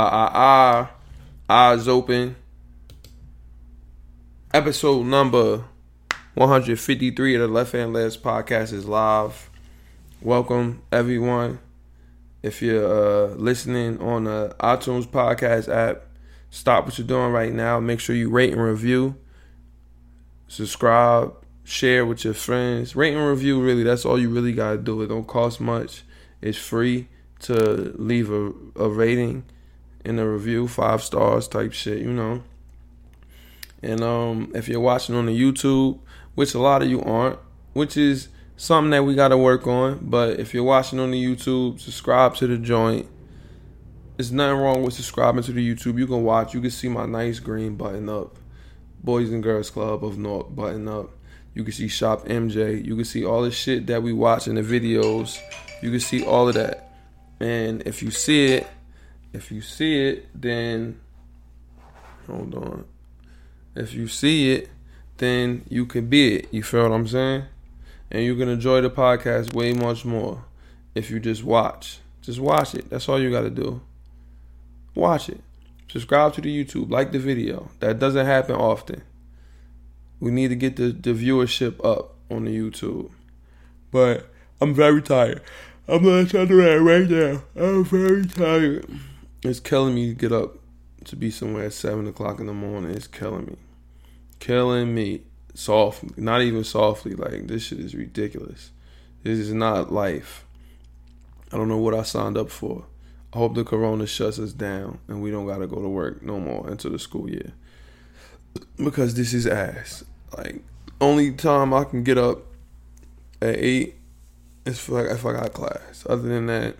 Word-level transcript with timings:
Ah, 0.00 0.10
ah, 0.12 0.30
ah. 0.32 0.90
Eyes 1.50 1.88
open. 1.88 2.36
Episode 4.54 5.04
number 5.04 5.64
153 6.34 7.34
of 7.34 7.40
the 7.40 7.48
Left 7.48 7.72
Hand 7.72 7.96
Layups 7.96 8.16
podcast 8.16 8.72
is 8.72 8.86
live. 8.86 9.50
Welcome, 10.22 10.82
everyone. 10.92 11.58
If 12.44 12.62
you're 12.62 12.86
uh, 12.86 13.34
listening 13.34 14.00
on 14.00 14.22
the 14.22 14.54
iTunes 14.60 15.04
podcast 15.04 15.68
app, 15.68 16.04
stop 16.50 16.84
what 16.84 16.96
you're 16.96 17.04
doing 17.04 17.32
right 17.32 17.52
now. 17.52 17.80
Make 17.80 17.98
sure 17.98 18.14
you 18.14 18.30
rate 18.30 18.52
and 18.52 18.62
review, 18.62 19.16
subscribe, 20.46 21.34
share 21.64 22.06
with 22.06 22.24
your 22.24 22.34
friends. 22.34 22.94
Rate 22.94 23.14
and 23.14 23.28
review, 23.28 23.60
really, 23.60 23.82
that's 23.82 24.04
all 24.04 24.16
you 24.16 24.30
really 24.30 24.52
got 24.52 24.70
to 24.70 24.78
do. 24.78 25.02
It 25.02 25.08
don't 25.08 25.26
cost 25.26 25.60
much, 25.60 26.04
it's 26.40 26.56
free 26.56 27.08
to 27.40 27.92
leave 27.98 28.30
a, 28.30 28.52
a 28.76 28.88
rating 28.88 29.42
in 30.08 30.16
the 30.16 30.26
review, 30.26 30.66
five 30.66 31.02
stars 31.02 31.46
type 31.46 31.72
shit, 31.72 31.98
you 31.98 32.12
know. 32.12 32.42
And 33.82 34.00
um, 34.00 34.50
if 34.54 34.66
you're 34.66 34.80
watching 34.80 35.14
on 35.14 35.26
the 35.26 35.38
YouTube, 35.38 36.00
which 36.34 36.54
a 36.54 36.58
lot 36.58 36.82
of 36.82 36.88
you 36.88 37.02
aren't, 37.02 37.38
which 37.74 37.96
is 37.96 38.28
something 38.56 38.90
that 38.90 39.04
we 39.04 39.14
got 39.14 39.28
to 39.28 39.36
work 39.36 39.66
on. 39.66 39.98
But 40.02 40.40
if 40.40 40.54
you're 40.54 40.64
watching 40.64 40.98
on 40.98 41.10
the 41.10 41.22
YouTube, 41.22 41.78
subscribe 41.78 42.34
to 42.36 42.46
the 42.46 42.56
joint. 42.56 43.06
There's 44.16 44.32
nothing 44.32 44.58
wrong 44.58 44.82
with 44.82 44.94
subscribing 44.94 45.44
to 45.44 45.52
the 45.52 45.74
YouTube. 45.74 45.98
You 45.98 46.06
can 46.06 46.24
watch. 46.24 46.54
You 46.54 46.60
can 46.60 46.70
see 46.70 46.88
my 46.88 47.06
nice 47.06 47.38
green 47.38 47.76
button 47.76 48.08
up, 48.08 48.36
Boys 49.04 49.30
and 49.30 49.42
Girls 49.42 49.70
Club 49.70 50.04
of 50.04 50.18
North 50.18 50.54
button 50.56 50.88
up. 50.88 51.10
You 51.54 51.64
can 51.64 51.72
see 51.72 51.88
Shop 51.88 52.26
MJ. 52.26 52.84
You 52.84 52.96
can 52.96 53.04
see 53.04 53.24
all 53.24 53.42
the 53.42 53.50
shit 53.50 53.86
that 53.88 54.02
we 54.02 54.12
watch 54.12 54.48
in 54.48 54.54
the 54.54 54.62
videos. 54.62 55.38
You 55.82 55.90
can 55.90 56.00
see 56.00 56.24
all 56.24 56.48
of 56.48 56.54
that. 56.54 56.92
And 57.40 57.82
if 57.86 58.02
you 58.02 58.10
see 58.10 58.54
it, 58.54 58.66
if 59.32 59.52
you 59.52 59.60
see 59.60 60.08
it, 60.08 60.28
then 60.34 61.00
hold 62.26 62.54
on. 62.54 62.84
If 63.74 63.94
you 63.94 64.08
see 64.08 64.52
it, 64.52 64.70
then 65.18 65.64
you 65.68 65.86
can 65.86 66.06
be 66.06 66.36
it. 66.36 66.48
You 66.52 66.62
feel 66.62 66.84
what 66.84 66.92
I'm 66.92 67.06
saying? 67.06 67.44
And 68.10 68.24
you 68.24 68.36
can 68.36 68.48
enjoy 68.48 68.80
the 68.80 68.90
podcast 68.90 69.52
way 69.52 69.72
much 69.72 70.04
more 70.04 70.44
if 70.94 71.10
you 71.10 71.20
just 71.20 71.44
watch. 71.44 71.98
Just 72.22 72.40
watch 72.40 72.74
it. 72.74 72.88
That's 72.90 73.08
all 73.08 73.20
you 73.20 73.30
got 73.30 73.42
to 73.42 73.50
do. 73.50 73.80
Watch 74.94 75.28
it. 75.28 75.40
Subscribe 75.88 76.34
to 76.34 76.40
the 76.40 76.64
YouTube. 76.64 76.90
Like 76.90 77.12
the 77.12 77.18
video. 77.18 77.70
That 77.80 77.98
doesn't 77.98 78.26
happen 78.26 78.56
often. 78.56 79.02
We 80.20 80.30
need 80.30 80.48
to 80.48 80.56
get 80.56 80.76
the, 80.76 80.90
the 80.90 81.12
viewership 81.12 81.84
up 81.84 82.14
on 82.30 82.44
the 82.44 82.56
YouTube. 82.56 83.10
But 83.90 84.28
I'm 84.60 84.74
very 84.74 85.02
tired. 85.02 85.42
I'm 85.86 86.04
gonna 86.04 86.26
tell 86.26 86.46
you 86.46 86.60
that 86.62 86.80
right 86.82 87.08
now. 87.08 87.42
I'm 87.56 87.84
very 87.84 88.26
tired. 88.26 88.86
It's 89.42 89.60
killing 89.60 89.94
me 89.94 90.08
to 90.08 90.14
get 90.14 90.32
up 90.32 90.56
to 91.04 91.16
be 91.16 91.30
somewhere 91.30 91.66
at 91.66 91.72
seven 91.72 92.06
o'clock 92.06 92.40
in 92.40 92.46
the 92.46 92.52
morning. 92.52 92.90
It's 92.90 93.06
killing 93.06 93.46
me, 93.46 93.56
killing 94.40 94.94
me 94.94 95.22
Soft, 95.58 96.16
Not 96.16 96.42
even 96.42 96.62
softly. 96.62 97.16
Like 97.16 97.48
this 97.48 97.64
shit 97.64 97.80
is 97.80 97.92
ridiculous. 97.92 98.70
This 99.24 99.40
is 99.40 99.52
not 99.52 99.92
life. 99.92 100.44
I 101.52 101.56
don't 101.56 101.66
know 101.66 101.78
what 101.78 101.94
I 101.94 102.02
signed 102.02 102.38
up 102.38 102.48
for. 102.48 102.86
I 103.32 103.38
hope 103.38 103.56
the 103.56 103.64
corona 103.64 104.06
shuts 104.06 104.38
us 104.38 104.52
down 104.52 105.00
and 105.08 105.20
we 105.20 105.32
don't 105.32 105.48
gotta 105.48 105.66
go 105.66 105.82
to 105.82 105.88
work 105.88 106.22
no 106.22 106.38
more 106.38 106.68
until 106.68 106.92
the 106.92 106.98
school 107.00 107.28
year. 107.28 107.54
Because 108.76 109.14
this 109.14 109.34
is 109.34 109.48
ass. 109.48 110.04
Like 110.36 110.62
only 111.00 111.32
time 111.32 111.74
I 111.74 111.82
can 111.82 112.04
get 112.04 112.18
up 112.18 112.38
at 113.42 113.56
eight 113.56 113.96
is 114.64 114.78
for 114.78 115.02
like 115.02 115.10
if 115.10 115.26
I 115.26 115.32
got 115.32 115.52
class. 115.54 116.06
Other 116.08 116.28
than 116.28 116.46
that, 116.46 116.76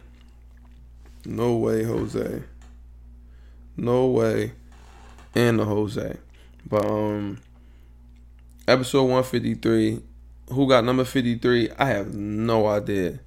no 1.29 1.57
way, 1.57 1.85
Jose. 1.85 2.43
No 3.77 4.07
way. 4.07 4.53
And 5.35 5.59
the 5.59 5.65
Jose. 5.67 6.17
But 6.67 6.87
um 6.87 7.39
episode 8.67 9.03
153. 9.03 10.03
Who 10.53 10.67
got 10.67 10.85
number 10.85 11.05
53? 11.05 11.71
I 11.79 11.85
have 11.85 12.15
no 12.15 12.67
idea. 12.67 13.21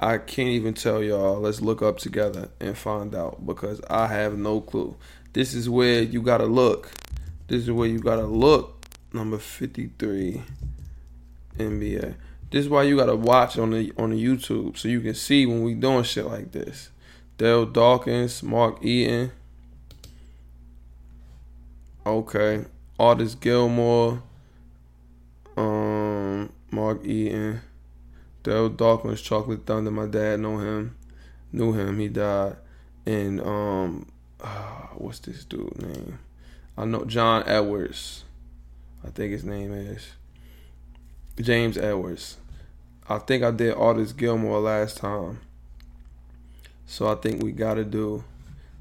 I 0.00 0.18
can't 0.18 0.48
even 0.48 0.74
tell 0.74 1.00
y'all. 1.00 1.38
Let's 1.38 1.60
look 1.60 1.80
up 1.80 1.98
together 1.98 2.50
and 2.60 2.76
find 2.76 3.14
out 3.14 3.46
because 3.46 3.80
I 3.88 4.08
have 4.08 4.36
no 4.36 4.60
clue. 4.60 4.96
This 5.32 5.54
is 5.54 5.70
where 5.70 6.02
you 6.02 6.22
gotta 6.22 6.46
look. 6.46 6.90
This 7.46 7.62
is 7.62 7.70
where 7.70 7.88
you 7.88 8.00
gotta 8.00 8.26
look. 8.26 8.84
Number 9.12 9.38
53 9.38 10.42
NBA. 11.56 12.14
This 12.50 12.64
is 12.64 12.68
why 12.68 12.82
you 12.82 12.96
gotta 12.96 13.14
watch 13.14 13.56
on 13.58 13.70
the 13.70 13.92
on 13.96 14.10
the 14.10 14.22
YouTube 14.22 14.76
so 14.76 14.88
you 14.88 15.00
can 15.00 15.14
see 15.14 15.46
when 15.46 15.62
we 15.62 15.74
doing 15.74 16.02
shit 16.02 16.26
like 16.26 16.50
this. 16.50 16.90
Darryl 17.38 17.72
Dawkins, 17.72 18.42
Mark 18.42 18.84
Eaton. 18.84 19.32
Okay. 22.06 22.64
Artis 22.98 23.34
Gilmore. 23.34 24.22
Um 25.56 26.52
Mark 26.70 27.04
Eaton. 27.04 27.60
Darryl 28.42 28.76
Dawkins, 28.76 29.20
Chocolate 29.20 29.66
Thunder. 29.66 29.90
My 29.90 30.06
dad 30.06 30.40
know 30.40 30.58
him. 30.58 30.96
Knew 31.52 31.72
him. 31.72 31.98
He 31.98 32.08
died. 32.08 32.56
And 33.06 33.40
um 33.40 34.06
uh, 34.40 34.88
what's 34.94 35.20
this 35.20 35.44
dude 35.44 35.80
name? 35.80 36.18
I 36.76 36.84
know 36.84 37.04
John 37.04 37.42
Edwards. 37.46 38.24
I 39.04 39.10
think 39.10 39.32
his 39.32 39.44
name 39.44 39.72
is. 39.72 40.12
James 41.40 41.78
Edwards. 41.78 42.36
I 43.08 43.18
think 43.18 43.42
I 43.42 43.50
did 43.50 43.74
Artis 43.74 44.12
Gilmore 44.12 44.60
last 44.60 44.98
time. 44.98 45.40
So 46.86 47.10
I 47.10 47.14
think 47.16 47.42
we 47.42 47.52
gotta 47.52 47.84
do 47.84 48.24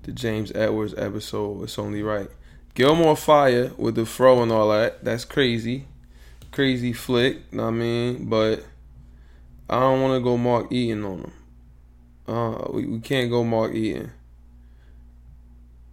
the 0.04 0.12
James 0.12 0.52
Edwards 0.54 0.94
episode. 0.98 1.64
It's 1.64 1.80
only 1.80 2.04
right. 2.04 2.30
Gilmore 2.74 3.16
Fire 3.16 3.72
with 3.78 3.96
the 3.96 4.06
fro 4.06 4.42
and 4.44 4.52
all 4.52 4.70
that. 4.70 5.04
That's 5.04 5.26
crazy. 5.26 5.88
Crazy 6.52 6.94
flick, 6.94 7.52
know 7.54 7.64
what 7.64 7.70
I 7.70 7.72
mean? 7.72 8.26
But 8.30 8.66
I 9.70 9.80
don't 9.80 10.02
wanna 10.02 10.20
go 10.20 10.38
Mark 10.38 10.72
Eaton 10.72 11.04
on 11.04 11.20
him. 11.20 11.32
Uh 12.28 12.72
we, 12.72 12.86
we 12.86 13.00
can't 13.00 13.30
go 13.30 13.44
Mark 13.44 13.74
Eaton. 13.74 14.12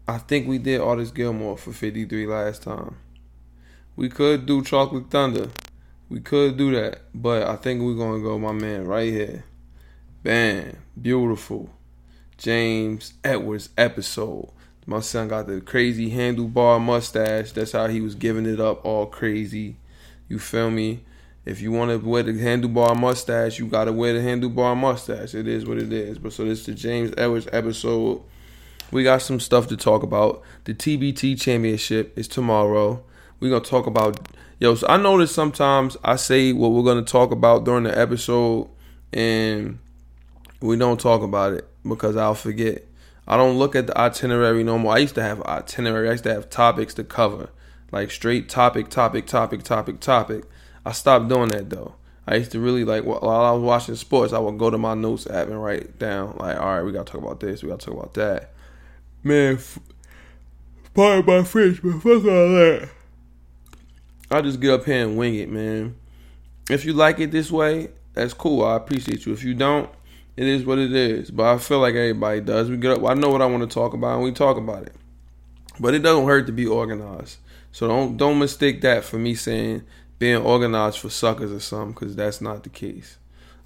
I 0.09 0.19
think 0.19 0.49
we 0.49 0.59
did 0.59 0.81
Artis 0.81 1.12
Gilmore 1.12 1.56
for 1.56 1.72
53 1.72 2.26
last 2.26 2.62
time. 2.65 2.97
We 3.94 4.09
could 4.09 4.44
do 4.47 4.65
Chocolate 4.65 5.10
Thunder. 5.10 5.50
We 6.09 6.19
could 6.19 6.56
do 6.56 6.72
that, 6.72 7.03
but 7.15 7.47
I 7.47 7.54
think 7.54 7.82
we're 7.82 7.94
gonna 7.94 8.20
go 8.20 8.37
my 8.37 8.50
man 8.50 8.87
right 8.87 9.09
here. 9.09 9.44
Bam, 10.25 10.76
beautiful. 11.00 11.70
James 12.41 13.12
Edwards 13.23 13.69
episode. 13.77 14.49
My 14.87 15.01
son 15.01 15.28
got 15.28 15.47
the 15.47 15.61
crazy 15.61 16.11
handlebar 16.11 16.81
mustache. 16.81 17.53
That's 17.53 17.73
how 17.73 17.87
he 17.89 18.01
was 18.01 18.15
giving 18.15 18.47
it 18.47 18.59
up 18.59 18.83
all 18.83 19.05
crazy. 19.05 19.77
You 20.27 20.39
feel 20.39 20.71
me? 20.71 21.05
If 21.45 21.61
you 21.61 21.71
want 21.71 21.91
to 21.91 21.99
wear 21.99 22.23
the 22.23 22.33
handlebar 22.33 22.99
mustache, 22.99 23.59
you 23.59 23.67
gotta 23.67 23.93
wear 23.93 24.15
the 24.15 24.21
handlebar 24.21 24.75
mustache. 24.75 25.34
It 25.34 25.47
is 25.47 25.67
what 25.67 25.77
it 25.77 25.93
is. 25.93 26.19
But 26.19 26.33
so 26.33 26.47
this 26.47 26.61
is 26.61 26.67
the 26.67 26.75
James 26.75 27.12
Edwards 27.19 27.47
episode. 27.53 28.23
We 28.91 29.05
got 29.05 29.21
some 29.21 29.39
stuff 29.39 29.69
to 29.69 29.77
talk 29.77 30.03
about. 30.03 30.43
The 30.65 30.73
TBT 30.73 31.39
championship 31.39 32.17
is 32.17 32.27
tomorrow. 32.27 33.05
We're 33.39 33.50
gonna 33.50 33.65
talk 33.65 33.87
about 33.87 34.19
Yo, 34.59 34.75
so 34.75 34.87
I 34.89 34.97
notice 34.97 35.31
sometimes 35.31 35.99
I 36.03 36.17
say 36.17 36.55
what 36.55 36.73
we're 36.73 36.84
gonna 36.84 37.03
talk 37.03 37.33
about 37.33 37.65
during 37.65 37.84
the 37.84 37.99
episode, 37.99 38.71
and 39.12 39.79
we 40.62 40.77
don't 40.77 40.99
talk 40.99 41.23
about 41.23 41.53
it 41.53 41.69
because 41.87 42.17
I'll 42.17 42.35
forget. 42.35 42.87
I 43.27 43.37
don't 43.37 43.59
look 43.59 43.77
at 43.77 43.87
the 43.87 43.99
itinerary 43.99 44.65
no 44.65 44.79
more. 44.79 44.95
I 44.95 44.99
used 44.99 45.15
to 45.15 45.23
have 45.23 45.43
itinerary. 45.43 46.09
I 46.09 46.13
used 46.13 46.25
to 46.25 46.35
have 46.35 46.51
topics 46.51 46.95
to 46.95 47.05
cover, 47.05 47.51
like 47.93 48.11
straight 48.11 48.49
topic, 48.49 48.89
topic, 48.89 49.27
topic, 49.27 49.63
topic, 49.63 50.01
topic. 50.01 50.45
I 50.85 50.93
stopped 50.93 51.29
doing 51.29 51.51
that 51.51 51.71
though. 51.71 51.95
I 52.27 52.37
used 52.37 52.53
to 52.53 52.61
really 52.61 52.85
like 52.85 53.05
while 53.05 53.25
I 53.25 53.53
was 53.53 53.63
watching 53.63 53.97
sports, 53.97 54.33
I 54.33 54.39
would 54.39 54.59
go 54.59 54.71
to 54.71 54.79
my 54.79 54.95
notes 54.95 55.27
app 55.27 55.49
and 55.49 55.63
write 55.63 55.99
down 55.99 56.37
like, 56.39 56.59
all 56.59 56.77
right, 56.77 56.83
we 56.83 56.93
gotta 56.93 57.11
talk 57.11 57.21
about 57.23 57.41
this, 57.41 57.63
we 57.63 57.69
gotta 57.69 57.85
talk 57.85 57.95
about 57.95 58.15
that. 58.15 58.53
Man, 59.23 59.55
f- 59.55 59.79
pardon 60.94 61.26
my 61.26 61.44
French, 61.44 61.83
but 61.83 61.94
fuck 62.00 62.25
all 62.25 62.49
that. 62.50 62.88
I 64.31 64.41
just 64.43 64.61
get 64.61 64.71
up 64.71 64.85
here 64.85 65.05
and 65.05 65.17
wing 65.17 65.35
it, 65.35 65.49
man. 65.49 65.97
If 66.71 66.85
you 66.85 66.93
like 66.93 67.19
it 67.19 67.33
this 67.33 67.50
way, 67.50 67.88
that's 68.12 68.33
cool. 68.33 68.65
I 68.65 68.76
appreciate 68.76 69.26
you. 69.26 69.33
If 69.33 69.43
you 69.43 69.55
don't, 69.55 69.91
it 70.40 70.46
is 70.46 70.64
what 70.64 70.78
it 70.78 70.94
is. 70.94 71.31
But 71.31 71.54
I 71.54 71.58
feel 71.58 71.81
like 71.81 71.94
everybody 71.94 72.40
does. 72.40 72.70
We 72.70 72.78
get 72.78 72.92
up. 72.92 73.04
I 73.04 73.12
know 73.12 73.28
what 73.28 73.42
I 73.42 73.44
want 73.44 73.62
to 73.62 73.75
talk 73.75 73.92
about, 73.92 74.14
and 74.14 74.25
we 74.25 74.32
talk 74.32 74.56
about 74.56 74.84
it. 74.84 74.94
But 75.78 75.92
it 75.92 75.98
doesn't 75.98 76.25
hurt 76.25 76.46
to 76.46 76.52
be 76.52 76.66
organized. 76.66 77.37
So 77.72 77.87
don't 77.87 78.16
don't 78.16 78.38
mistake 78.38 78.81
that 78.81 79.04
for 79.04 79.19
me 79.19 79.34
saying 79.34 79.82
being 80.19 80.38
organized 80.38 80.98
for 80.98 81.10
suckers 81.10 81.52
or 81.52 81.60
something, 81.60 81.92
because 81.92 82.16
that's 82.16 82.40
not 82.40 82.62
the 82.62 82.70
case. 82.70 83.19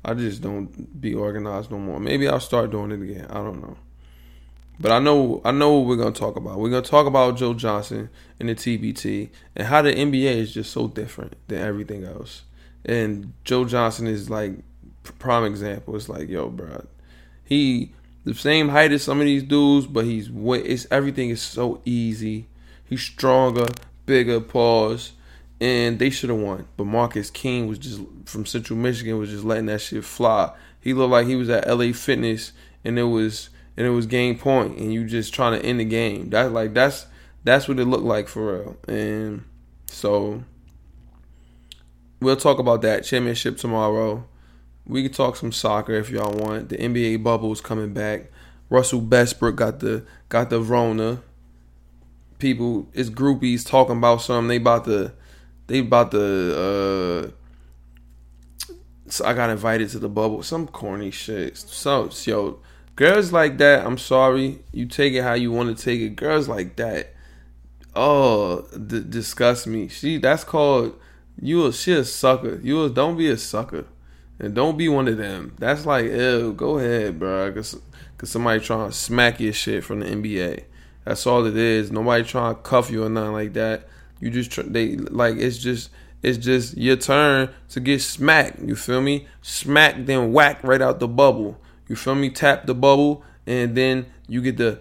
I 0.05 0.15
just 0.15 0.43
don't 0.43 1.01
be 1.01 1.15
organized 1.15 1.71
no 1.71 1.79
more. 1.79 2.01
Maybe 2.01 2.27
I'll 2.27 2.41
start 2.41 2.73
doing 2.73 2.91
it 2.91 3.01
again. 3.01 3.29
I 3.31 3.35
don't 3.35 3.63
know. 3.63 3.77
But 4.81 4.91
I 4.91 4.99
know 4.99 5.43
I 5.45 5.53
know 5.53 5.75
what 5.75 5.87
we're 5.87 6.03
gonna 6.03 6.11
talk 6.11 6.35
about. 6.35 6.59
We're 6.59 6.71
gonna 6.71 6.83
talk 6.83 7.07
about 7.07 7.37
Joe 7.37 7.55
Johnson 7.55 8.11
and 8.41 8.49
the 8.49 8.57
TBT 8.57 9.31
and 9.55 9.69
how 9.69 9.81
the 9.81 9.93
NBA 9.93 10.39
is 10.39 10.53
just 10.53 10.73
so 10.73 10.89
different 10.89 11.37
than 11.47 11.63
everything 11.63 12.03
else. 12.03 12.43
And 12.85 13.33
Joe 13.45 13.65
Johnson 13.65 14.09
is 14.09 14.29
like 14.29 14.59
prime 15.13 15.45
example. 15.45 15.97
It's 15.97 16.09
like, 16.09 16.29
yo, 16.29 16.49
bro, 16.49 16.87
he 17.45 17.93
the 18.25 18.35
same 18.35 18.71
height 18.71 18.93
as 18.93 19.03
some 19.03 19.21
of 19.21 19.27
these 19.27 19.43
dudes, 19.43 19.87
but 19.87 20.05
he's 20.05 20.31
way. 20.31 20.61
It's 20.61 20.87
everything 20.91 21.31
is 21.31 21.43
so 21.43 21.81
easy. 21.85 22.47
He's 22.85 23.03
stronger, 23.03 23.67
bigger. 24.07 24.41
Pause. 24.41 25.13
And 25.61 25.99
they 25.99 26.11
should 26.11 26.31
have 26.31 26.41
won, 26.41 26.67
but 26.77 26.85
Marcus 26.85 27.31
King 27.31 27.69
was 27.69 27.79
just 27.79 28.01
from 28.27 28.45
Central 28.45 28.79
Michigan 28.79 29.19
was 29.19 29.31
just 29.31 29.45
letting 29.45 29.67
that 29.67 29.81
shit 29.81 30.05
fly. 30.05 30.53
He 30.81 30.93
looked 30.93 31.13
like 31.13 31.27
he 31.27 31.37
was 31.37 31.49
at 31.49 31.67
LA 31.67 31.93
Fitness, 31.93 32.53
and 32.85 32.99
it 32.99 33.05
was 33.05 33.51
and 33.77 33.87
it 33.87 33.91
was 33.91 34.07
game 34.07 34.37
point, 34.37 34.77
and 34.79 34.93
you 34.93 35.07
just 35.07 35.33
trying 35.33 35.59
to 35.59 35.65
end 35.65 35.81
the 35.81 35.85
game. 35.85 36.29
That's 36.31 36.51
like 36.51 36.75
that's 36.75 37.07
that's 37.45 37.69
what 37.69 37.79
it 37.79 37.85
looked 37.85 38.05
like 38.05 38.29
for 38.29 38.53
real. 38.53 38.77
And 38.89 39.45
so 39.87 40.43
we'll 42.21 42.37
talk 42.37 42.59
about 42.59 42.83
that 42.83 43.05
championship 43.05 43.57
tomorrow. 43.57 44.25
We 44.87 45.03
can 45.03 45.13
talk 45.13 45.37
some 45.37 45.53
soccer 45.53 45.95
if 45.95 46.11
y'all 46.11 46.35
want. 46.35 46.69
The 46.69 46.77
NBA 46.77 47.23
bubble 47.23 47.53
is 47.53 47.61
coming 47.61 47.95
back. 47.95 48.31
Russell 48.69 49.01
Westbrook 49.01 49.57
got 49.57 49.81
the 49.81 50.05
got 50.29 50.51
the 50.51 50.61
Rona. 50.61 51.23
People, 52.39 52.89
it's 52.93 53.09
groupies 53.09 53.67
talking 53.67 53.97
about 53.97 54.21
something. 54.21 54.49
They 54.49 54.57
about 54.57 54.85
to, 54.85 55.13
they 55.67 55.79
about 55.79 56.11
to. 56.11 57.31
uh 57.31 57.31
so 59.07 59.25
I 59.25 59.35
got 59.35 59.51
invited 59.51 59.91
to 59.91 59.99
the 59.99 60.09
bubble. 60.09 60.43
Some 60.43 60.67
corny 60.67 61.11
shit. 61.11 61.57
So 61.57 62.11
yo, 62.25 62.59
girls 62.97 63.33
like 63.33 63.59
that. 63.59 63.87
I'm 63.87 63.99
sorry. 63.99 64.61
You 64.73 64.87
take 64.87 65.13
it 65.15 65.23
how 65.23 65.35
you 65.35 65.53
want 65.53 65.77
to 65.77 65.83
take 65.83 66.01
it. 66.01 66.17
Girls 66.17 66.49
like 66.49 66.77
that. 66.77 67.15
Oh, 67.95 68.63
d- 68.73 69.05
disgust 69.09 69.67
me. 69.67 69.89
She. 69.89 70.19
That's 70.19 70.43
called 70.45 70.99
you. 71.41 71.67
A, 71.67 71.73
she 71.73 71.93
a 71.93 72.05
sucker. 72.05 72.61
You 72.63 72.85
a, 72.85 72.91
don't 72.91 73.17
be 73.17 73.29
a 73.29 73.37
sucker. 73.37 73.87
And 74.45 74.55
don't 74.55 74.77
be 74.77 74.89
one 74.89 75.09
of 75.09 75.17
them. 75.17 75.55
That's 75.59 75.87
like, 75.87 76.05
ew, 76.05 76.53
go 76.53 76.79
ahead, 76.79 77.19
bro. 77.19 77.53
Cause, 77.53 77.81
Cause 78.19 78.31
somebody 78.31 78.61
trying 78.61 78.91
to 78.91 78.97
smack 78.97 79.41
your 79.41 79.53
shit 79.53 79.85
from 79.85 80.01
the 80.01 80.07
NBA. 80.07 80.65
That's 81.05 81.27
all 81.27 81.45
it 81.47 81.57
is. 81.57 81.91
Nobody 81.91 82.25
trying 82.25 82.55
to 82.55 82.61
cuff 82.63 82.91
you 82.91 83.05
or 83.05 83.09
nothing 83.09 83.33
like 83.33 83.53
that. 83.55 83.89
You 84.21 84.31
just 84.31 84.51
try, 84.51 84.65
they 84.65 84.97
like 84.97 85.37
it's 85.37 85.59
just 85.59 85.91
it's 86.23 86.39
just 86.39 86.77
your 86.77 86.97
turn 86.97 87.51
to 87.71 87.81
get 87.81 88.01
smacked. 88.01 88.61
You 88.61 88.77
feel 88.77 89.01
me? 89.01 89.27
Smack 89.43 90.07
then 90.07 90.33
whack 90.33 90.63
right 90.63 90.81
out 90.81 91.01
the 91.01 91.09
bubble. 91.09 91.61
You 91.89 91.97
feel 91.97 92.15
me? 92.15 92.31
Tap 92.31 92.67
the 92.67 92.75
bubble 92.75 93.25
and 93.47 93.77
then 93.77 94.07
you 94.29 94.41
get 94.41 94.57
the 94.57 94.81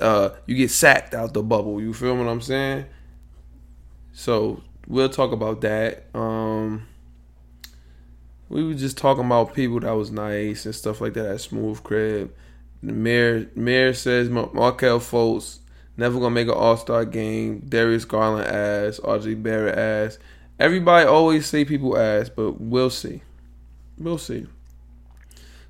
uh 0.00 0.30
you 0.46 0.54
get 0.54 0.70
sacked 0.70 1.14
out 1.14 1.34
the 1.34 1.42
bubble. 1.42 1.80
You 1.80 1.92
feel 1.92 2.16
what 2.16 2.28
I'm 2.28 2.40
saying? 2.40 2.86
So 4.12 4.62
we'll 4.86 5.08
talk 5.08 5.32
about 5.32 5.60
that. 5.62 6.04
Um 6.14 6.86
we 8.54 8.62
were 8.62 8.74
just 8.74 8.96
talking 8.96 9.24
about 9.24 9.52
people 9.52 9.80
that 9.80 9.96
was 9.96 10.12
nice 10.12 10.64
and 10.64 10.72
stuff 10.72 11.00
like 11.00 11.14
that 11.14 11.26
at 11.26 11.40
Smooth 11.40 11.82
Crib. 11.82 12.32
The 12.84 12.92
mayor, 12.92 13.50
mayor 13.56 13.92
says 13.92 14.30
Markelle 14.30 15.00
Fultz 15.00 15.58
never 15.96 16.20
gonna 16.20 16.30
make 16.30 16.46
an 16.46 16.54
All 16.54 16.76
Star 16.76 17.04
game. 17.04 17.64
Darius 17.68 18.04
Garland 18.04 18.46
ass, 18.46 19.00
RJ 19.00 19.42
Barrett 19.42 19.76
ass. 19.76 20.18
Everybody 20.60 21.04
always 21.04 21.46
say 21.46 21.64
people 21.64 21.98
ass, 21.98 22.28
but 22.28 22.60
we'll 22.60 22.90
see. 22.90 23.22
We'll 23.98 24.18
see. 24.18 24.46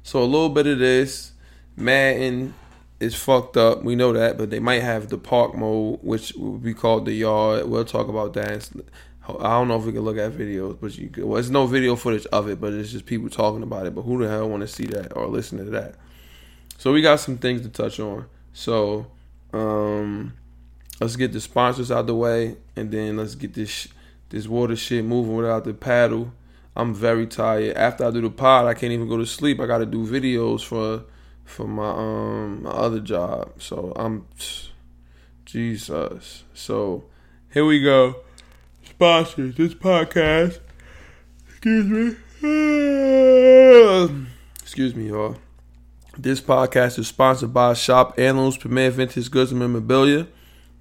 So 0.02 0.22
a 0.22 0.25
little 0.25 0.50
bit 0.50 0.66
of 0.66 0.78
this, 0.78 1.32
Madden 1.76 2.52
is 3.00 3.14
fucked 3.14 3.56
up. 3.56 3.82
We 3.82 3.96
know 3.96 4.12
that, 4.12 4.37
but 4.37 4.50
they 4.50 4.60
might 4.60 4.82
have 4.82 5.08
the 5.08 5.16
park 5.16 5.56
mode, 5.56 6.00
which 6.02 6.34
will 6.34 6.58
be 6.58 6.75
called 6.75 7.06
the 7.06 7.14
yard. 7.14 7.66
We'll 7.66 7.87
talk 7.87 8.08
about 8.08 8.34
that. 8.34 8.69
I 9.26 9.50
don't 9.50 9.69
know 9.69 9.79
if 9.79 9.85
we 9.85 9.93
can 9.93 10.03
look 10.03 10.19
at 10.19 10.32
videos, 10.32 10.79
but 10.79 10.97
you 10.99 11.09
could, 11.09 11.25
well, 11.25 11.35
there's 11.35 11.50
no 11.50 11.67
video 11.67 11.97
footage 11.97 12.26
of 12.26 12.49
it, 12.49 12.61
but 12.61 12.75
it's 12.75 12.93
just 12.93 13.06
people 13.06 13.31
talking 13.31 13.62
about 13.62 13.87
it. 13.87 13.94
But 13.94 14.03
who 14.03 14.23
the 14.23 14.29
hell 14.29 14.49
want 14.49 14.61
to 14.61 14.69
see 14.69 14.85
that 14.87 15.17
or 15.17 15.26
listen 15.26 15.59
to 15.59 15.65
that? 15.65 15.94
So 16.76 16.93
we 16.93 17.00
got 17.00 17.21
some 17.21 17.38
things 17.38 17.62
to 17.62 17.71
touch 17.71 17.99
on. 18.00 18.26
So 18.53 19.06
um, 19.55 20.35
let's 21.00 21.17
get 21.17 21.32
the 21.32 21.41
sponsors 21.41 21.91
out 21.91 22.06
the 22.06 22.15
way, 22.15 22.56
and 22.76 22.91
then 22.91 23.17
let's 23.17 23.35
get 23.35 23.55
this 23.55 23.88
this 24.29 24.47
water 24.47 24.76
shit 24.76 25.05
moving 25.05 25.37
without 25.37 25.65
the 25.65 25.73
paddle. 25.73 26.32
I'm 26.76 26.93
very 26.93 27.26
tired. 27.26 27.76
After 27.76 28.05
I 28.05 28.11
do 28.11 28.21
the 28.21 28.31
pod, 28.31 28.67
I 28.67 28.75
can't 28.75 28.93
even 28.93 29.09
go 29.09 29.17
to 29.17 29.26
sleep. 29.26 29.61
I 29.61 29.67
got 29.67 29.79
to 29.79 29.87
do 29.87 30.06
videos 30.06 30.62
for 30.62 31.05
for 31.44 31.67
my 31.67 31.88
um 31.88 32.65
my 32.65 32.71
other 32.71 33.00
job. 33.00 33.62
So 33.62 33.93
I'm 33.97 34.26
Jesus. 35.47 36.44
So 36.53 37.05
here 37.50 37.65
we 37.65 37.82
go 37.82 38.24
sponsors 39.04 39.54
this 39.56 39.74
podcast. 39.74 40.60
Excuse 41.46 41.84
me. 41.84 42.16
Excuse 44.62 44.94
me, 44.94 45.08
y'all. 45.08 45.36
This 46.16 46.40
podcast 46.40 46.98
is 46.98 47.08
sponsored 47.08 47.52
by 47.52 47.74
Shop 47.74 48.14
Heirlooms, 48.16 48.56
Premier 48.56 48.90
Vintage 48.90 49.30
Goods 49.30 49.50
and 49.50 49.60
Memorabilia. 49.60 50.26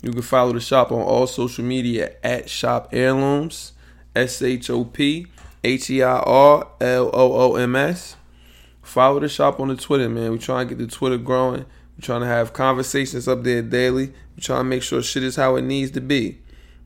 You 0.01 0.13
can 0.13 0.21
follow 0.21 0.53
the 0.53 0.61
shop 0.61 0.93
on 0.93 1.01
all 1.01 1.27
social 1.27 1.65
media 1.65 2.13
at 2.23 2.49
Shop 2.49 2.87
Heirlooms, 2.93 3.73
S 4.15 4.41
H 4.41 4.69
O 4.69 4.85
P 4.85 5.27
H 5.61 5.89
E 5.89 6.01
I 6.01 6.19
R 6.19 6.65
L 6.79 7.09
O 7.13 7.33
O 7.33 7.55
M 7.57 7.75
S. 7.75 8.15
Follow 8.81 9.19
the 9.19 9.27
shop 9.27 9.59
on 9.59 9.67
the 9.67 9.75
Twitter, 9.75 10.07
man. 10.07 10.31
We're 10.31 10.37
trying 10.37 10.69
to 10.69 10.75
get 10.75 10.81
the 10.81 10.89
Twitter 10.89 11.17
growing. 11.17 11.65
We're 11.97 12.03
trying 12.03 12.21
to 12.21 12.27
have 12.27 12.53
conversations 12.53 13.27
up 13.27 13.43
there 13.43 13.61
daily. 13.61 14.07
We're 14.07 14.43
trying 14.43 14.61
to 14.61 14.69
make 14.69 14.81
sure 14.81 15.03
shit 15.03 15.23
is 15.23 15.35
how 15.35 15.57
it 15.57 15.63
needs 15.63 15.91
to 15.91 15.99
be. 15.99 16.39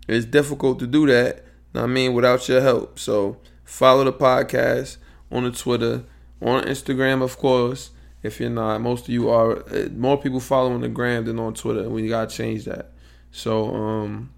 It's 0.07 0.25
difficult 0.25 0.79
to 0.79 0.87
do 0.87 1.05
that, 1.07 1.45
I 1.73 1.85
mean, 1.85 2.13
without 2.13 2.47
your 2.47 2.61
help. 2.61 2.97
So 2.97 3.37
follow 3.63 4.03
the 4.03 4.13
podcast 4.13 4.97
on 5.31 5.43
the 5.43 5.51
Twitter, 5.51 6.03
on 6.41 6.63
Instagram, 6.63 7.21
of 7.21 7.37
course. 7.37 7.91
If 8.23 8.39
you're 8.39 8.49
not, 8.49 8.81
most 8.81 9.03
of 9.05 9.09
you 9.09 9.29
are. 9.29 9.59
Uh, 9.69 9.89
more 9.95 10.17
people 10.17 10.39
following 10.39 10.81
the 10.81 10.89
gram 10.89 11.25
than 11.25 11.39
on 11.39 11.53
Twitter. 11.53 11.87
We 11.89 12.07
gotta 12.07 12.33
change 12.33 12.65
that. 12.65 12.91
So 13.31 13.73
um, 13.73 14.33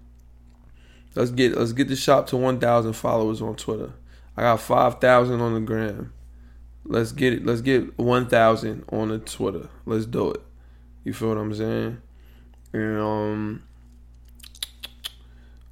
let's 1.14 1.30
get 1.30 1.56
let's 1.56 1.72
get 1.72 1.88
the 1.88 1.96
shop 1.96 2.26
to 2.28 2.36
1,000 2.36 2.92
followers 2.92 3.40
on 3.40 3.56
Twitter. 3.56 3.92
I 4.36 4.42
got 4.42 4.60
5,000 4.60 5.40
on 5.40 5.54
the 5.54 5.60
gram. 5.60 6.12
Let's 6.84 7.12
get 7.12 7.32
it. 7.32 7.46
Let's 7.46 7.60
get 7.60 7.98
1,000 7.98 8.84
on 8.90 9.08
the 9.08 9.18
Twitter. 9.18 9.68
Let's 9.86 10.06
do 10.06 10.32
it. 10.32 10.42
You 11.04 11.12
feel 11.12 11.28
what 11.28 11.38
I'm 11.38 11.54
saying? 11.54 12.02
And 12.72 12.98
um, 12.98 13.62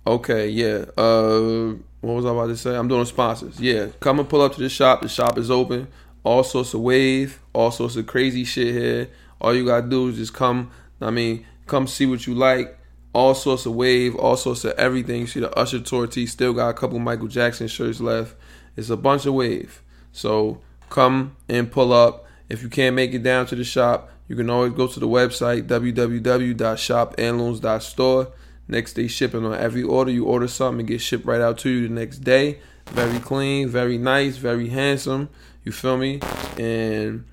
Okay, 0.08 0.48
yeah. 0.48 0.86
Uh, 0.96 1.74
what 2.00 2.14
was 2.14 2.24
I 2.24 2.30
about 2.30 2.46
to 2.46 2.56
say? 2.56 2.74
I'm 2.74 2.88
doing 2.88 3.04
sponsors. 3.04 3.60
Yeah, 3.60 3.88
come 4.00 4.18
and 4.18 4.26
pull 4.26 4.40
up 4.40 4.54
to 4.54 4.60
the 4.60 4.70
shop. 4.70 5.02
The 5.02 5.08
shop 5.08 5.36
is 5.36 5.50
open. 5.50 5.86
All 6.24 6.42
sorts 6.42 6.72
of 6.72 6.80
wave, 6.80 7.38
all 7.52 7.70
sorts 7.70 7.96
of 7.96 8.06
crazy 8.06 8.44
shit 8.44 8.74
here. 8.74 9.10
All 9.38 9.54
you 9.54 9.66
gotta 9.66 9.86
do 9.86 10.08
is 10.08 10.16
just 10.16 10.32
come. 10.32 10.70
I 11.02 11.10
mean, 11.10 11.44
come 11.66 11.86
see 11.86 12.06
what 12.06 12.26
you 12.26 12.34
like. 12.34 12.78
All 13.12 13.34
sorts 13.34 13.66
of 13.66 13.74
wave, 13.74 14.16
all 14.16 14.38
sorts 14.38 14.64
of 14.64 14.72
everything. 14.78 15.26
see 15.26 15.40
the 15.40 15.52
Usher 15.52 15.80
tour 15.80 16.06
tee. 16.06 16.24
Still 16.24 16.54
got 16.54 16.70
a 16.70 16.74
couple 16.74 16.98
Michael 16.98 17.28
Jackson 17.28 17.68
shirts 17.68 18.00
left. 18.00 18.34
It's 18.78 18.88
a 18.88 18.96
bunch 18.96 19.26
of 19.26 19.34
wave. 19.34 19.82
So 20.12 20.62
come 20.88 21.36
and 21.50 21.70
pull 21.70 21.92
up. 21.92 22.24
If 22.48 22.62
you 22.62 22.70
can't 22.70 22.96
make 22.96 23.12
it 23.12 23.22
down 23.22 23.44
to 23.48 23.54
the 23.54 23.64
shop, 23.64 24.08
you 24.26 24.36
can 24.36 24.48
always 24.48 24.72
go 24.72 24.86
to 24.86 25.00
the 25.00 25.06
website 25.06 25.66
www.shopheirlooms.store 25.66 28.32
Next 28.68 28.92
day 28.92 29.08
shipping 29.08 29.46
on 29.46 29.54
every 29.54 29.82
order. 29.82 30.10
You 30.10 30.26
order 30.26 30.46
something, 30.46 30.80
and 30.80 30.88
get 30.88 31.00
shipped 31.00 31.24
right 31.24 31.40
out 31.40 31.58
to 31.58 31.70
you 31.70 31.88
the 31.88 31.94
next 31.94 32.18
day. 32.18 32.58
Very 32.88 33.18
clean, 33.18 33.68
very 33.68 33.98
nice, 33.98 34.36
very 34.36 34.68
handsome. 34.68 35.30
You 35.64 35.72
feel 35.72 35.96
me? 35.96 36.20
And 36.58 37.24